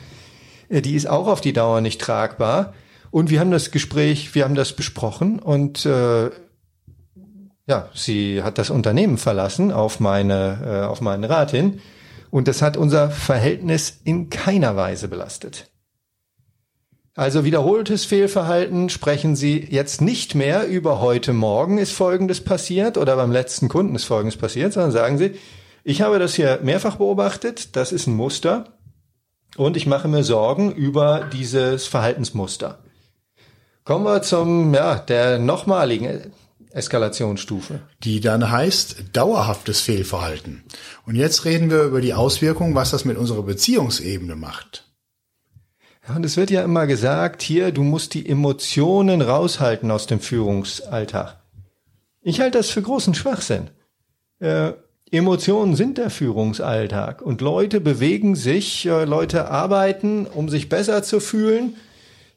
äh, 0.68 0.82
die 0.82 0.94
ist 0.94 1.08
auch 1.08 1.28
auf 1.28 1.40
die 1.40 1.54
Dauer 1.54 1.80
nicht 1.80 2.02
tragbar. 2.02 2.74
Und 3.12 3.30
wir 3.30 3.40
haben 3.40 3.50
das 3.50 3.72
Gespräch, 3.72 4.36
wir 4.36 4.44
haben 4.44 4.56
das 4.56 4.74
besprochen 4.74 5.40
und 5.40 5.86
äh, 5.86 6.32
ja, 7.66 7.90
sie 7.94 8.44
hat 8.44 8.58
das 8.58 8.70
Unternehmen 8.70 9.18
verlassen 9.18 9.72
auf 9.72 10.02
meine, 10.02 10.60
äh, 10.66 10.86
auf 10.86 11.00
meinen 11.00 11.24
Rat 11.24 11.52
hin. 11.52 11.80
Und 12.30 12.50
das 12.50 12.62
hat 12.62 12.76
unser 12.76 13.10
Verhältnis 13.10 14.02
in 14.04 14.30
keiner 14.30 14.76
Weise 14.76 15.08
belastet. 15.08 15.72
Also 17.18 17.46
wiederholtes 17.46 18.04
Fehlverhalten 18.04 18.90
sprechen 18.90 19.38
Sie 19.38 19.66
jetzt 19.72 20.02
nicht 20.02 20.36
mehr 20.36 20.68
über 20.68 21.00
heute 21.00 21.32
Morgen 21.32 21.78
ist 21.78 21.94
Folgendes 21.94 22.42
passiert 22.42 22.98
oder 22.98 23.16
beim 23.16 23.32
letzten 23.32 23.70
Kunden 23.70 23.96
ist 23.96 24.04
Folgendes 24.04 24.36
passiert, 24.36 24.74
sondern 24.74 24.92
sagen 24.92 25.18
Sie, 25.18 25.36
ich 25.86 26.02
habe 26.02 26.20
das 26.20 26.36
hier 26.36 26.60
mehrfach 26.62 26.98
beobachtet, 26.98 27.78
das 27.78 27.94
ist 27.94 28.08
ein 28.08 28.18
Muster 28.18 28.74
und 29.56 29.78
ich 29.78 29.88
mache 29.88 30.10
mir 30.10 30.26
Sorgen 30.26 30.74
über 30.74 31.26
dieses 31.32 31.88
Verhaltensmuster. 31.88 32.80
Kommen 33.86 34.04
wir 34.04 34.22
zum, 34.22 34.74
ja, 34.74 34.96
der 34.96 35.40
nochmaligen 35.40 36.34
Eskalationsstufe. 36.72 37.80
Die 38.04 38.20
dann 38.20 38.52
heißt 38.52 39.06
dauerhaftes 39.14 39.80
Fehlverhalten. 39.80 40.64
Und 41.06 41.16
jetzt 41.16 41.46
reden 41.46 41.70
wir 41.70 41.84
über 41.84 42.02
die 42.02 42.14
Auswirkungen, 42.14 42.76
was 42.76 42.92
das 42.92 43.06
mit 43.06 43.18
unserer 43.18 43.44
Beziehungsebene 43.44 44.36
macht. 44.36 44.86
Ja, 46.08 46.16
und 46.16 46.26
es 46.26 46.38
wird 46.38 46.52
ja 46.52 46.64
immer 46.64 46.88
gesagt, 46.88 47.42
hier, 47.42 47.72
du 47.72 47.84
musst 47.84 48.14
die 48.14 48.28
Emotionen 48.28 49.22
raushalten 49.22 49.90
aus 49.92 50.08
dem 50.08 50.20
Führungsalltag. 50.20 51.38
Ich 52.22 52.40
halte 52.40 52.58
das 52.60 52.70
für 52.70 52.82
großen 52.82 53.16
Schwachsinn. 53.16 53.70
Äh, 54.40 54.74
Emotionen 55.12 55.76
sind 55.76 55.98
der 55.98 56.10
Führungsalltag 56.10 57.22
und 57.22 57.42
Leute 57.42 57.80
bewegen 57.80 58.36
sich, 58.36 58.86
äh, 58.86 59.06
Leute 59.06 59.50
arbeiten, 59.50 60.26
um 60.26 60.50
sich 60.50 60.70
besser 60.70 61.04
zu 61.04 61.20
fühlen. 61.20 61.76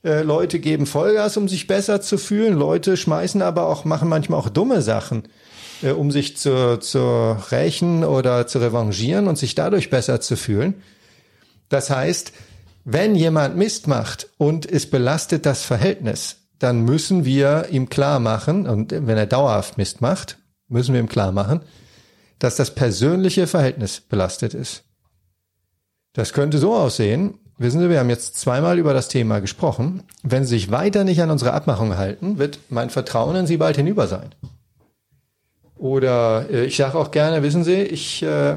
Äh, 0.05 0.23
Leute 0.23 0.61
geben 0.61 0.87
Vollgas, 0.87 1.37
um 1.37 1.49
sich 1.49 1.67
besser 1.67 2.01
zu 2.01 2.19
fühlen. 2.19 2.55
Leute 2.55 2.97
schmeißen 2.97 3.43
aber 3.43 3.67
auch, 3.67 3.85
machen 3.85 4.09
manchmal 4.09 4.39
auch 4.39 4.49
dumme 4.49 4.81
Sachen, 4.81 5.25
äh, 5.83 5.91
um 5.91 6.11
sich 6.11 6.37
zu, 6.37 6.79
zu 6.79 7.37
rächen 7.51 8.05
oder 8.05 8.47
zu 8.47 8.59
revanchieren 8.61 9.27
und 9.27 9.37
sich 9.37 9.55
dadurch 9.55 9.91
besser 9.91 10.21
zu 10.21 10.37
fühlen. 10.37 10.75
Das 11.69 11.91
heißt, 11.91 12.33
wenn 12.91 13.15
jemand 13.15 13.55
Mist 13.55 13.87
macht 13.87 14.31
und 14.39 14.65
es 14.65 14.89
belastet 14.89 15.45
das 15.45 15.63
Verhältnis, 15.63 16.37
dann 16.59 16.87
müssen 16.87 17.27
wir 17.27 17.67
ihm 17.71 17.91
klar 17.91 18.19
machen, 18.19 18.67
und 18.67 18.93
wenn 18.93 19.19
er 19.19 19.27
dauerhaft 19.27 19.77
Mist 19.77 20.01
macht, 20.01 20.39
müssen 20.69 20.95
wir 20.95 21.01
ihm 21.01 21.09
klar 21.09 21.31
machen, 21.31 21.61
dass 22.39 22.57
das 22.57 22.75
persönliche 22.75 23.47
Verhältnis 23.47 24.01
belastet 24.01 24.55
ist. 24.55 24.85
Das 26.15 26.33
könnte 26.33 26.57
so 26.57 26.75
aussehen, 26.75 27.35
wissen 27.59 27.79
Sie, 27.81 27.91
wir 27.91 27.99
haben 27.99 28.09
jetzt 28.09 28.39
zweimal 28.39 28.79
über 28.79 28.95
das 28.95 29.09
Thema 29.09 29.41
gesprochen. 29.41 30.03
Wenn 30.23 30.47
Sie 30.47 30.55
sich 30.57 30.71
weiter 30.71 31.05
nicht 31.05 31.21
an 31.21 31.31
unsere 31.31 31.53
Abmachung 31.53 31.99
halten, 31.99 32.39
wird 32.39 32.59
mein 32.71 32.89
Vertrauen 32.89 33.37
in 33.37 33.47
Sie 33.47 33.59
bald 33.59 33.77
hinüber 33.77 34.07
sein. 34.07 34.35
Oder 35.77 36.49
äh, 36.51 36.65
ich 36.65 36.79
sage 36.79 36.97
auch 36.97 37.11
gerne, 37.11 37.43
wissen 37.43 37.65
Sie, 37.65 37.83
ich, 37.83 38.23
äh, 38.23 38.57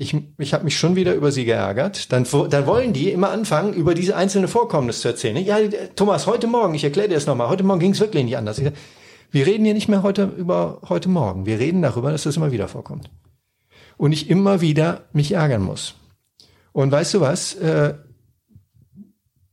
ich, 0.00 0.16
ich 0.38 0.54
habe 0.54 0.64
mich 0.64 0.78
schon 0.78 0.96
wieder 0.96 1.14
über 1.14 1.30
Sie 1.30 1.44
geärgert. 1.44 2.10
Dann, 2.10 2.26
dann 2.48 2.66
wollen 2.66 2.94
die 2.94 3.10
immer 3.10 3.30
anfangen, 3.30 3.74
über 3.74 3.94
diese 3.94 4.16
einzelne 4.16 4.48
Vorkommnis 4.48 5.02
zu 5.02 5.08
erzählen. 5.08 5.36
Ja, 5.44 5.58
Thomas, 5.94 6.26
heute 6.26 6.46
Morgen, 6.46 6.74
ich 6.74 6.84
erkläre 6.84 7.08
dir 7.08 7.16
das 7.16 7.26
nochmal, 7.26 7.50
heute 7.50 7.64
Morgen 7.64 7.80
ging 7.80 7.92
es 7.92 8.00
wirklich 8.00 8.24
nicht 8.24 8.38
anders. 8.38 8.58
Ich 8.58 8.72
wir 9.30 9.46
reden 9.46 9.66
hier 9.66 9.74
nicht 9.74 9.88
mehr 9.88 10.02
heute 10.02 10.24
über 10.24 10.80
heute 10.88 11.10
Morgen. 11.10 11.44
Wir 11.44 11.58
reden 11.58 11.82
darüber, 11.82 12.10
dass 12.10 12.22
das 12.22 12.38
immer 12.38 12.50
wieder 12.50 12.66
vorkommt. 12.66 13.10
Und 13.98 14.12
ich 14.12 14.30
immer 14.30 14.62
wieder 14.62 15.02
mich 15.12 15.32
ärgern 15.32 15.62
muss. 15.62 15.96
Und 16.72 16.90
weißt 16.90 17.12
du 17.12 17.20
was? 17.20 17.54
Äh, 17.56 17.94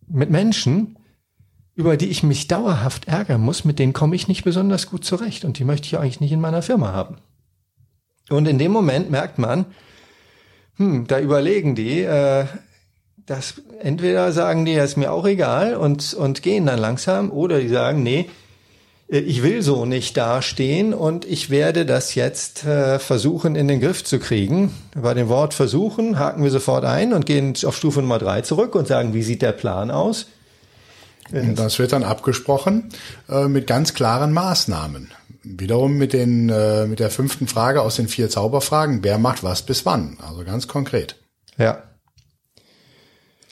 mit 0.07 0.31
Menschen, 0.31 0.97
über 1.75 1.97
die 1.97 2.07
ich 2.07 2.23
mich 2.23 2.47
dauerhaft 2.47 3.09
ärgern 3.09 3.41
muss, 3.41 3.65
mit 3.65 3.79
denen 3.79 3.91
komme 3.91 4.15
ich 4.15 4.29
nicht 4.29 4.45
besonders 4.45 4.89
gut 4.89 5.03
zurecht. 5.03 5.43
Und 5.43 5.59
die 5.59 5.65
möchte 5.65 5.87
ich 5.87 5.97
eigentlich 5.97 6.21
nicht 6.21 6.31
in 6.31 6.39
meiner 6.39 6.61
Firma 6.61 6.93
haben. 6.93 7.17
Und 8.29 8.47
in 8.47 8.57
dem 8.57 8.71
Moment 8.71 9.11
merkt 9.11 9.39
man, 9.39 9.65
hm, 10.77 11.07
da 11.07 11.19
überlegen 11.19 11.75
die, 11.75 12.01
äh, 12.01 12.45
dass 13.25 13.55
entweder 13.81 14.31
sagen 14.31 14.65
die, 14.65 14.75
das 14.75 14.91
ist 14.91 14.97
mir 14.97 15.11
auch 15.11 15.25
egal 15.25 15.75
und, 15.75 16.13
und 16.13 16.41
gehen 16.41 16.65
dann 16.65 16.79
langsam, 16.79 17.31
oder 17.31 17.59
die 17.59 17.67
sagen, 17.67 18.01
nee, 18.03 18.29
äh, 19.09 19.19
ich 19.19 19.43
will 19.43 19.61
so 19.61 19.85
nicht 19.85 20.17
dastehen 20.17 20.93
und 20.93 21.25
ich 21.25 21.49
werde 21.49 21.85
das 21.85 22.15
jetzt 22.15 22.65
äh, 22.65 22.99
versuchen 22.99 23.55
in 23.55 23.67
den 23.67 23.79
Griff 23.79 24.03
zu 24.03 24.19
kriegen. 24.19 24.73
Bei 24.95 25.13
dem 25.13 25.29
Wort 25.29 25.53
versuchen 25.53 26.19
haken 26.19 26.43
wir 26.43 26.51
sofort 26.51 26.85
ein 26.85 27.13
und 27.13 27.25
gehen 27.25 27.53
auf 27.65 27.75
Stufe 27.75 28.01
Nummer 28.01 28.19
drei 28.19 28.41
zurück 28.41 28.75
und 28.75 28.87
sagen, 28.87 29.13
wie 29.13 29.23
sieht 29.23 29.41
der 29.41 29.51
Plan 29.51 29.91
aus? 29.91 30.27
Und 31.31 31.59
das 31.59 31.77
wird 31.77 31.91
dann 31.91 32.03
abgesprochen 32.03 32.89
äh, 33.29 33.47
mit 33.47 33.67
ganz 33.67 33.93
klaren 33.93 34.31
Maßnahmen. 34.31 35.11
Wiederum 35.57 35.97
mit 35.97 36.13
den 36.13 36.49
äh, 36.49 36.85
mit 36.85 36.99
der 36.99 37.09
fünften 37.09 37.47
Frage 37.47 37.81
aus 37.81 37.95
den 37.95 38.07
vier 38.07 38.29
Zauberfragen: 38.29 39.03
Wer 39.03 39.17
macht 39.17 39.43
was 39.43 39.61
bis 39.61 39.85
wann? 39.85 40.17
Also 40.21 40.43
ganz 40.43 40.67
konkret. 40.67 41.15
Ja. 41.57 41.83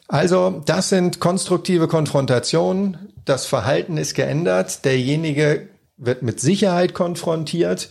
Also 0.08 0.62
das 0.65 0.89
sind 0.89 1.19
konstruktive 1.19 1.88
Konfrontationen, 1.88 3.10
das 3.25 3.47
Verhalten 3.47 3.97
ist 3.97 4.13
geändert, 4.13 4.86
derjenige 4.86 5.67
wird 5.97 6.21
mit 6.21 6.39
Sicherheit 6.39 6.93
konfrontiert, 6.93 7.89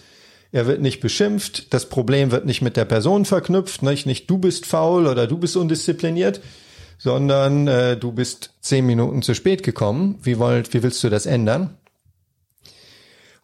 er 0.52 0.66
wird 0.66 0.80
nicht 0.80 1.00
beschimpft, 1.00 1.74
das 1.74 1.88
Problem 1.88 2.30
wird 2.30 2.46
nicht 2.46 2.62
mit 2.62 2.76
der 2.76 2.84
Person 2.84 3.24
verknüpft, 3.24 3.82
nicht, 3.82 4.06
nicht 4.06 4.30
du 4.30 4.38
bist 4.38 4.66
faul 4.66 5.08
oder 5.08 5.26
du 5.26 5.38
bist 5.38 5.56
undiszipliniert, 5.56 6.40
sondern 6.98 7.66
äh, 7.66 7.96
du 7.96 8.12
bist 8.12 8.50
zehn 8.60 8.86
Minuten 8.86 9.22
zu 9.22 9.34
spät 9.34 9.64
gekommen. 9.64 10.18
Wie, 10.22 10.38
wollt, 10.38 10.72
wie 10.72 10.84
willst 10.84 11.02
du 11.02 11.10
das 11.10 11.26
ändern? 11.26 11.76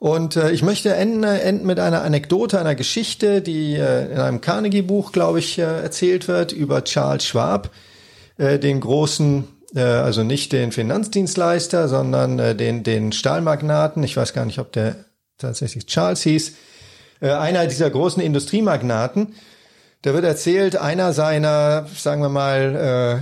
Und 0.00 0.36
äh, 0.36 0.50
ich 0.50 0.62
möchte 0.62 0.94
enden, 0.94 1.22
enden 1.24 1.66
mit 1.66 1.78
einer 1.78 2.00
Anekdote, 2.00 2.58
einer 2.58 2.74
Geschichte, 2.74 3.42
die 3.42 3.74
äh, 3.74 4.10
in 4.10 4.18
einem 4.18 4.40
Carnegie-Buch, 4.40 5.12
glaube 5.12 5.40
ich, 5.40 5.58
äh, 5.58 5.62
erzählt 5.62 6.26
wird 6.26 6.52
über 6.52 6.82
Charles 6.84 7.26
Schwab, 7.26 7.70
äh, 8.38 8.58
den 8.58 8.80
großen, 8.80 9.44
äh, 9.74 9.82
also 9.82 10.22
nicht 10.22 10.54
den 10.54 10.72
Finanzdienstleister, 10.72 11.86
sondern 11.86 12.38
äh, 12.38 12.56
den, 12.56 12.82
den 12.82 13.12
Stahlmagnaten. 13.12 14.02
Ich 14.02 14.16
weiß 14.16 14.32
gar 14.32 14.46
nicht, 14.46 14.58
ob 14.58 14.72
der 14.72 15.04
tatsächlich 15.36 15.84
Charles 15.84 16.22
hieß. 16.22 16.54
Äh, 17.20 17.32
einer 17.32 17.66
dieser 17.66 17.90
großen 17.90 18.22
Industriemagnaten. 18.22 19.34
Da 20.00 20.14
wird 20.14 20.24
erzählt, 20.24 20.76
einer 20.76 21.12
seiner, 21.12 21.86
sagen 21.94 22.22
wir 22.22 22.30
mal, 22.30 23.20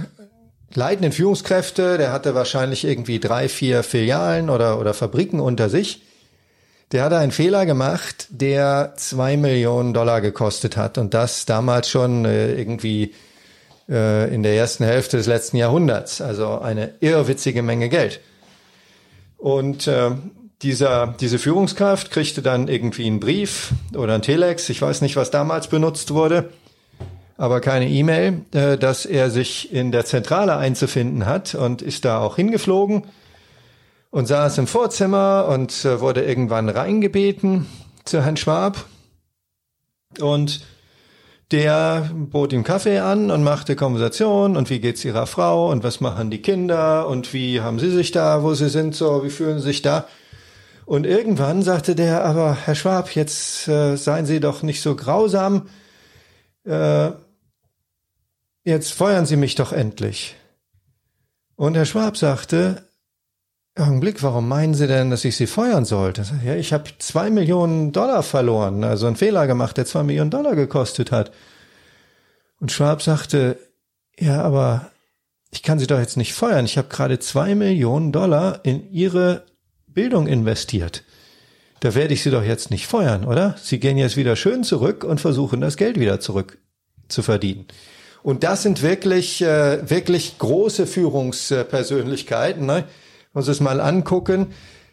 äh, 0.73 0.79
leitenden 0.79 1.11
Führungskräfte, 1.11 1.99
der 1.99 2.13
hatte 2.13 2.37
wahrscheinlich 2.37 2.85
irgendwie 2.85 3.19
drei, 3.19 3.49
vier 3.49 3.83
Filialen 3.83 4.49
oder, 4.49 4.79
oder 4.79 4.95
Fabriken 4.95 5.41
unter 5.41 5.69
sich 5.69 6.03
der 6.93 7.05
hatte 7.05 7.19
einen 7.19 7.33
Fehler 7.33 7.67
gemacht, 7.67 8.27
der 8.31 8.95
zwei 8.97 9.37
Millionen 9.37 9.93
Dollar 9.93 10.21
gekostet 10.21 10.77
hat 10.77 10.97
und 10.97 11.13
das 11.13 11.45
damals 11.45 11.91
schon 11.91 12.25
äh, 12.25 12.55
irgendwie 12.55 13.15
äh, 13.89 14.33
in 14.35 14.43
der 14.43 14.55
ersten 14.55 14.85
Hälfte 14.85 15.19
des 15.19 15.27
letzten 15.27 15.59
Jahrhunderts. 15.59 16.21
Also 16.21 16.59
eine 16.61 16.95
irrwitzige 17.01 17.63
Menge 17.63 17.89
Geld. 17.89 18.21
Und 19.37 19.87
äh, 19.87 20.13
dieser, 20.63 21.15
diese 21.21 21.39
Führungskraft 21.39 22.11
kriegte 22.11 22.43
dann 22.43 22.69
irgendwie 22.69 23.07
einen 23.07 23.21
Brief 23.21 23.73
oder 23.95 24.15
ein 24.15 24.23
Telex, 24.23 24.69
ich 24.71 24.83
weiß 24.83 25.03
nicht, 25.03 25.15
was 25.15 25.31
damals 25.31 25.69
benutzt 25.69 26.13
wurde, 26.13 26.51
aber 27.37 27.61
keine 27.61 27.89
E-Mail, 27.89 28.41
dass 28.51 29.07
er 29.07 29.31
sich 29.31 29.73
in 29.73 29.93
der 29.93 30.05
Zentrale 30.05 30.57
einzufinden 30.57 31.27
hat 31.27 31.55
und 31.55 31.83
ist 31.83 32.05
da 32.05 32.19
auch 32.19 32.35
hingeflogen 32.35 33.05
und 34.11 34.27
saß 34.27 34.59
im 34.59 34.67
Vorzimmer 34.67 35.49
und 35.49 35.85
äh, 35.85 36.01
wurde 36.01 36.25
irgendwann 36.25 36.69
reingebeten 36.69 37.67
zu 38.05 38.23
Herrn 38.23 38.37
Schwab. 38.37 38.87
Und 40.21 40.65
der 41.51 42.11
bot 42.15 42.53
ihm 42.53 42.65
Kaffee 42.65 42.99
an 42.99 43.31
und 43.31 43.43
machte 43.43 43.77
Konversation 43.77 44.57
und 44.57 44.69
wie 44.71 44.81
geht's 44.81 45.05
ihrer 45.05 45.27
Frau 45.27 45.71
und 45.71 45.83
was 45.83 46.01
machen 46.01 46.31
die 46.31 46.43
Kinder 46.43 47.09
und 47.09 47.33
wie 47.33 47.61
haben 47.61 47.79
sie 47.79 47.91
sich 47.91 48.11
da, 48.11 48.43
wo 48.43 48.55
sie 48.55 48.69
sind, 48.69 48.95
so, 48.95 49.25
wie 49.25 49.31
fühlen 49.31 49.59
sie 49.59 49.67
sich 49.67 49.83
da? 49.83 50.07
Und 50.85 51.05
irgendwann 51.05 51.63
sagte 51.63 51.95
der, 51.95 52.25
aber 52.25 52.55
Herr 52.55 52.75
Schwab, 52.75 53.15
jetzt 53.15 53.69
äh, 53.69 53.97
seien 53.97 54.25
Sie 54.25 54.41
doch 54.41 54.63
nicht 54.63 54.81
so 54.81 54.97
grausam, 54.97 55.69
äh, 56.65 57.11
jetzt 58.65 58.95
feuern 58.95 59.27
Sie 59.27 59.37
mich 59.37 59.55
doch 59.55 59.75
endlich. 59.75 60.35
Und 61.57 61.77
Herr 61.77 61.85
Schwab 61.85 62.17
sagte, 62.17 62.88
Augenblick, 63.79 64.23
warum 64.23 64.49
meinen 64.49 64.75
Sie 64.75 64.87
denn, 64.87 65.11
dass 65.11 65.25
ich 65.25 65.37
Sie 65.37 65.47
feuern 65.47 65.85
sollte? 65.85 66.25
Ja, 66.45 66.55
ich 66.55 66.73
habe 66.73 66.91
zwei 66.99 67.31
Millionen 67.31 67.93
Dollar 67.93 68.23
verloren, 68.23 68.85
also 68.85 69.07
einen 69.07 69.17
Fehler 69.17 69.47
gemacht, 69.47 69.77
der 69.77 69.87
zwei 69.87 70.03
Millionen 70.03 70.31
Dollar 70.31 70.57
gekostet 70.57 71.13
hat. 71.13 71.33
Und 72.61 72.73
Schwab 72.73 73.03
sagte, 73.03 73.59
ja, 74.19 74.43
aber 74.43 74.91
ich 75.51 75.63
kann 75.63 75.79
Sie 75.79 75.87
doch 75.87 75.99
jetzt 75.99 76.17
nicht 76.17 76.35
feuern. 76.35 76.65
Ich 76.65 76.77
habe 76.77 76.89
gerade 76.89 77.19
zwei 77.19 77.55
Millionen 77.55 78.13
Dollar 78.13 78.61
in 78.65 78.91
Ihre 78.91 79.45
Bildung 79.87 80.27
investiert. 80.27 81.05
Da 81.81 81.95
werde 81.95 82.15
ich 82.15 82.23
Sie 82.23 82.31
doch 82.31 82.43
jetzt 82.43 82.71
nicht 82.71 82.87
feuern, 82.87 83.25
oder? 83.25 83.55
Sie 83.63 83.79
gehen 83.79 83.97
jetzt 83.97 84.17
wieder 84.17 84.35
schön 84.35 84.65
zurück 84.65 85.05
und 85.05 85.21
versuchen 85.21 85.61
das 85.61 85.77
Geld 85.77 85.99
wieder 86.01 86.21
zurück 86.21 86.59
zu 87.09 87.23
verdienen. 87.23 87.67
Und 88.23 88.43
das 88.43 88.63
sind 88.63 88.83
wirklich, 88.83 89.41
äh, 89.41 89.89
wirklich 89.89 90.39
große 90.39 90.87
Führungspersönlichkeiten. 90.87 92.67
Ne? 92.67 92.85
Muss 93.33 93.49
es 93.49 93.61
mal 93.61 93.81
angucken, 93.81 94.49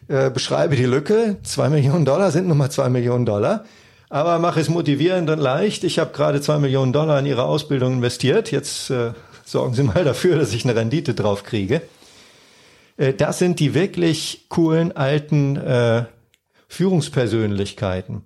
äh, 0.08 0.30
beschreibe 0.30 0.76
die 0.76 0.84
Lücke. 0.84 1.38
Zwei 1.42 1.68
Millionen 1.68 2.04
Dollar 2.04 2.30
sind 2.30 2.48
nun 2.48 2.58
mal 2.58 2.70
zwei 2.70 2.88
Millionen 2.88 3.26
Dollar. 3.26 3.64
Aber 4.08 4.38
mach 4.38 4.56
es 4.56 4.68
motivierend 4.68 5.28
und 5.30 5.40
leicht. 5.40 5.82
Ich 5.82 5.98
habe 5.98 6.12
gerade 6.12 6.40
zwei 6.40 6.58
Millionen 6.58 6.92
Dollar 6.92 7.18
in 7.18 7.26
Ihre 7.26 7.44
Ausbildung 7.44 7.94
investiert. 7.94 8.52
Jetzt 8.52 8.90
äh, 8.90 9.12
sorgen 9.44 9.74
Sie 9.74 9.82
mal 9.82 10.04
dafür, 10.04 10.36
dass 10.38 10.52
ich 10.52 10.64
eine 10.64 10.76
Rendite 10.76 11.14
drauf 11.14 11.42
kriege. 11.42 11.82
Äh, 12.96 13.14
das 13.14 13.38
sind 13.38 13.58
die 13.58 13.74
wirklich 13.74 14.46
coolen 14.48 14.96
alten 14.96 15.56
äh, 15.56 16.04
Führungspersönlichkeiten. 16.68 18.22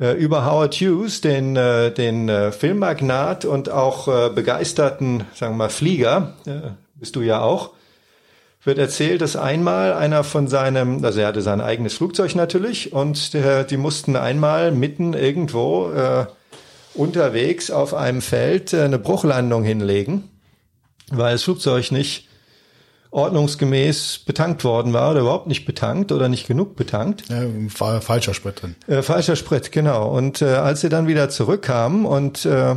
Äh, 0.00 0.12
über 0.12 0.44
Howard 0.44 0.74
Hughes, 0.76 1.20
den, 1.22 1.56
äh, 1.56 1.92
den 1.92 2.28
äh, 2.28 2.52
Filmmagnat 2.52 3.44
und 3.44 3.70
auch 3.70 4.06
äh, 4.06 4.30
begeisterten, 4.30 5.24
sagen 5.34 5.54
wir 5.54 5.58
mal, 5.58 5.70
Flieger, 5.70 6.34
äh, 6.46 6.70
bist 6.94 7.16
du 7.16 7.22
ja 7.22 7.40
auch, 7.40 7.70
wird 8.64 8.78
erzählt, 8.78 9.20
dass 9.20 9.36
einmal 9.36 9.92
einer 9.92 10.24
von 10.24 10.48
seinem, 10.48 11.04
also 11.04 11.20
er 11.20 11.28
hatte 11.28 11.42
sein 11.42 11.60
eigenes 11.60 11.94
Flugzeug 11.94 12.34
natürlich 12.34 12.92
und 12.92 13.34
der, 13.34 13.64
die 13.64 13.76
mussten 13.76 14.16
einmal 14.16 14.72
mitten 14.72 15.14
irgendwo 15.14 15.90
äh, 15.90 16.26
unterwegs 16.94 17.70
auf 17.70 17.94
einem 17.94 18.20
Feld 18.20 18.72
äh, 18.72 18.82
eine 18.82 18.98
Bruchlandung 18.98 19.62
hinlegen, 19.62 20.28
weil 21.10 21.32
das 21.32 21.44
Flugzeug 21.44 21.92
nicht 21.92 22.28
ordnungsgemäß 23.10 24.20
betankt 24.26 24.64
worden 24.64 24.92
war 24.92 25.12
oder 25.12 25.20
überhaupt 25.20 25.46
nicht 25.46 25.64
betankt 25.64 26.12
oder 26.12 26.28
nicht 26.28 26.46
genug 26.46 26.76
betankt. 26.76 27.24
Ja, 27.28 27.42
war 27.78 28.00
falscher 28.02 28.34
Sprit 28.34 28.60
drin. 28.60 28.74
Äh, 28.86 29.02
falscher 29.02 29.36
Sprit, 29.36 29.72
genau. 29.72 30.14
Und 30.14 30.42
äh, 30.42 30.46
als 30.46 30.82
sie 30.82 30.88
dann 30.88 31.06
wieder 31.06 31.30
zurückkamen 31.30 32.04
und 32.04 32.44
äh, 32.44 32.76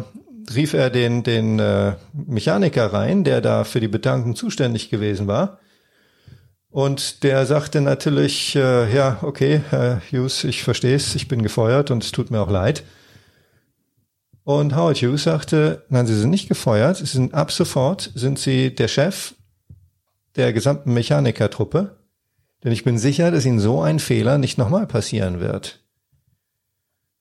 rief 0.56 0.74
er 0.74 0.90
den, 0.90 1.24
den 1.24 1.60
äh, 1.60 1.94
Mechaniker 2.14 2.94
rein, 2.94 3.24
der 3.24 3.42
da 3.42 3.64
für 3.64 3.80
die 3.80 3.88
Betankung 3.88 4.36
zuständig 4.36 4.90
gewesen 4.90 5.28
war. 5.28 5.60
Und 6.72 7.24
der 7.24 7.46
sagte 7.46 7.82
natürlich, 7.82 8.56
äh, 8.56 8.96
ja, 8.96 9.20
okay, 9.24 9.62
Herr 9.70 10.02
Hughes, 10.10 10.46
ich 10.46 10.64
verstehe 10.64 10.96
es, 10.96 11.16
ich 11.16 11.28
bin 11.28 11.44
gefeuert 11.44 11.92
und 11.92 12.02
es 12.02 12.14
tut 12.14 12.32
mir 12.32 12.40
auch 12.40 12.50
leid. 12.50 12.84
Und 14.46 14.76
Howard 14.76 14.98
Hughes 14.98 15.24
sagte, 15.24 15.84
nein, 15.90 16.08
Sie 16.08 16.18
sind 16.18 16.30
nicht 16.30 16.48
gefeuert, 16.48 16.98
Sie 16.98 17.06
sind 17.06 17.34
ab 17.34 17.52
sofort, 17.52 18.12
sind 18.16 18.40
Sie 18.40 18.74
der 18.74 18.88
Chef 18.88 19.36
der 20.38 20.54
gesamten 20.54 20.94
Mechanikertruppe, 20.94 21.98
denn 22.64 22.72
ich 22.72 22.86
bin 22.86 22.98
sicher, 22.98 23.32
dass 23.32 23.46
Ihnen 23.46 23.60
so 23.60 23.82
ein 23.82 24.00
Fehler 24.00 24.38
nicht 24.38 24.58
nochmal 24.58 24.88
passieren 24.88 25.42
wird. 25.42 25.80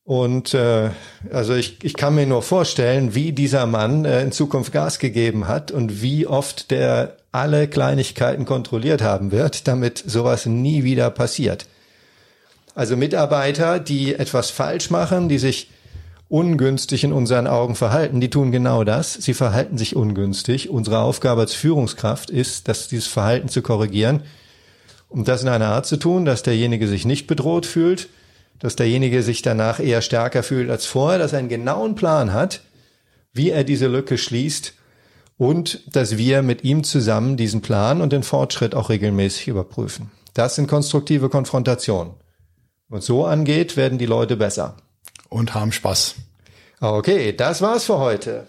Und 0.05 0.55
äh, 0.55 0.91
also 1.33 1.55
ich, 1.55 1.85
ich 1.85 1.95
kann 1.95 2.15
mir 2.15 2.27
nur 2.27 2.43
vorstellen, 2.43 3.17
wie 3.17 3.33
dieser 3.33 3.67
Mann 3.67 4.05
äh, 4.05 4.23
in 4.23 4.33
Zukunft 4.33 4.73
Gas 4.73 5.01
gegeben 5.01 5.49
hat 5.49 5.73
und 5.73 6.03
wie 6.03 6.27
oft 6.27 6.71
der 6.71 7.17
alle 7.33 7.69
Kleinigkeiten 7.69 8.45
kontrolliert 8.45 9.03
haben 9.03 9.31
wird, 9.31 9.69
damit 9.69 10.03
sowas 10.05 10.47
nie 10.47 10.85
wieder 10.85 11.11
passiert. 11.11 11.67
Also 12.75 12.97
Mitarbeiter, 12.97 13.79
die 13.79 14.15
etwas 14.15 14.51
falsch 14.51 14.91
machen, 14.91 15.29
die 15.29 15.39
sich 15.39 15.71
ungünstig 16.29 17.03
in 17.03 17.13
unseren 17.13 17.47
Augen 17.47 17.75
verhalten, 17.75 18.21
die 18.21 18.31
tun 18.31 18.53
genau 18.53 18.85
das. 18.85 19.15
Sie 19.15 19.35
verhalten 19.35 19.79
sich 19.79 19.97
ungünstig. 19.97 20.71
Unsere 20.71 21.01
Aufgabe 21.01 21.41
als 21.41 21.55
Führungskraft 21.55 22.31
ist, 22.31 22.69
dass 22.69 22.89
dieses 22.89 23.09
Verhalten 23.09 23.49
zu 23.49 23.63
korrigieren, 23.63 24.23
um 25.09 25.25
das 25.25 25.43
in 25.43 25.49
einer 25.49 25.67
Art 25.67 25.87
zu 25.87 25.97
tun, 25.97 26.25
dass 26.25 26.45
derjenige 26.45 26.87
sich 26.87 27.05
nicht 27.05 27.27
bedroht 27.27 27.67
fühlt, 27.67 28.09
dass 28.61 28.77
derjenige 28.77 29.23
sich 29.23 29.43
danach 29.43 29.81
eher 29.81 30.03
stärker 30.03 30.45
fühlt 30.45 30.71
als 30.71 30.87
vorher, 30.87 31.19
dass 31.19 31.33
er 31.33 31.41
einen 31.41 31.49
genauen 31.49 31.97
Plan 31.97 32.33
hat, 32.33 32.61
wie 33.33 33.51
er 33.51 33.65
diese 33.65 33.89
Lücke 33.89 34.17
schließt 34.17 34.75
und 35.41 35.97
dass 35.97 36.19
wir 36.19 36.43
mit 36.43 36.65
ihm 36.65 36.85
zusammen 36.85 37.39
diesen 37.39 37.63
Plan 37.63 38.03
und 38.03 38.13
den 38.13 38.23
Fortschritt 38.23 38.75
auch 38.75 38.91
regelmäßig 38.91 39.49
überprüfen. 39.49 40.11
Das 40.35 40.55
sind 40.55 40.67
konstruktive 40.67 41.31
Konfrontationen. 41.31 42.13
Und 42.91 43.03
so 43.03 43.25
angeht, 43.25 43.75
werden 43.75 43.97
die 43.97 44.05
Leute 44.05 44.37
besser. 44.37 44.77
Und 45.31 45.55
haben 45.55 45.73
Spaß. 45.73 46.17
Okay, 46.83 47.35
das 47.35 47.63
war's 47.63 47.85
für 47.85 47.99
heute. 47.99 48.49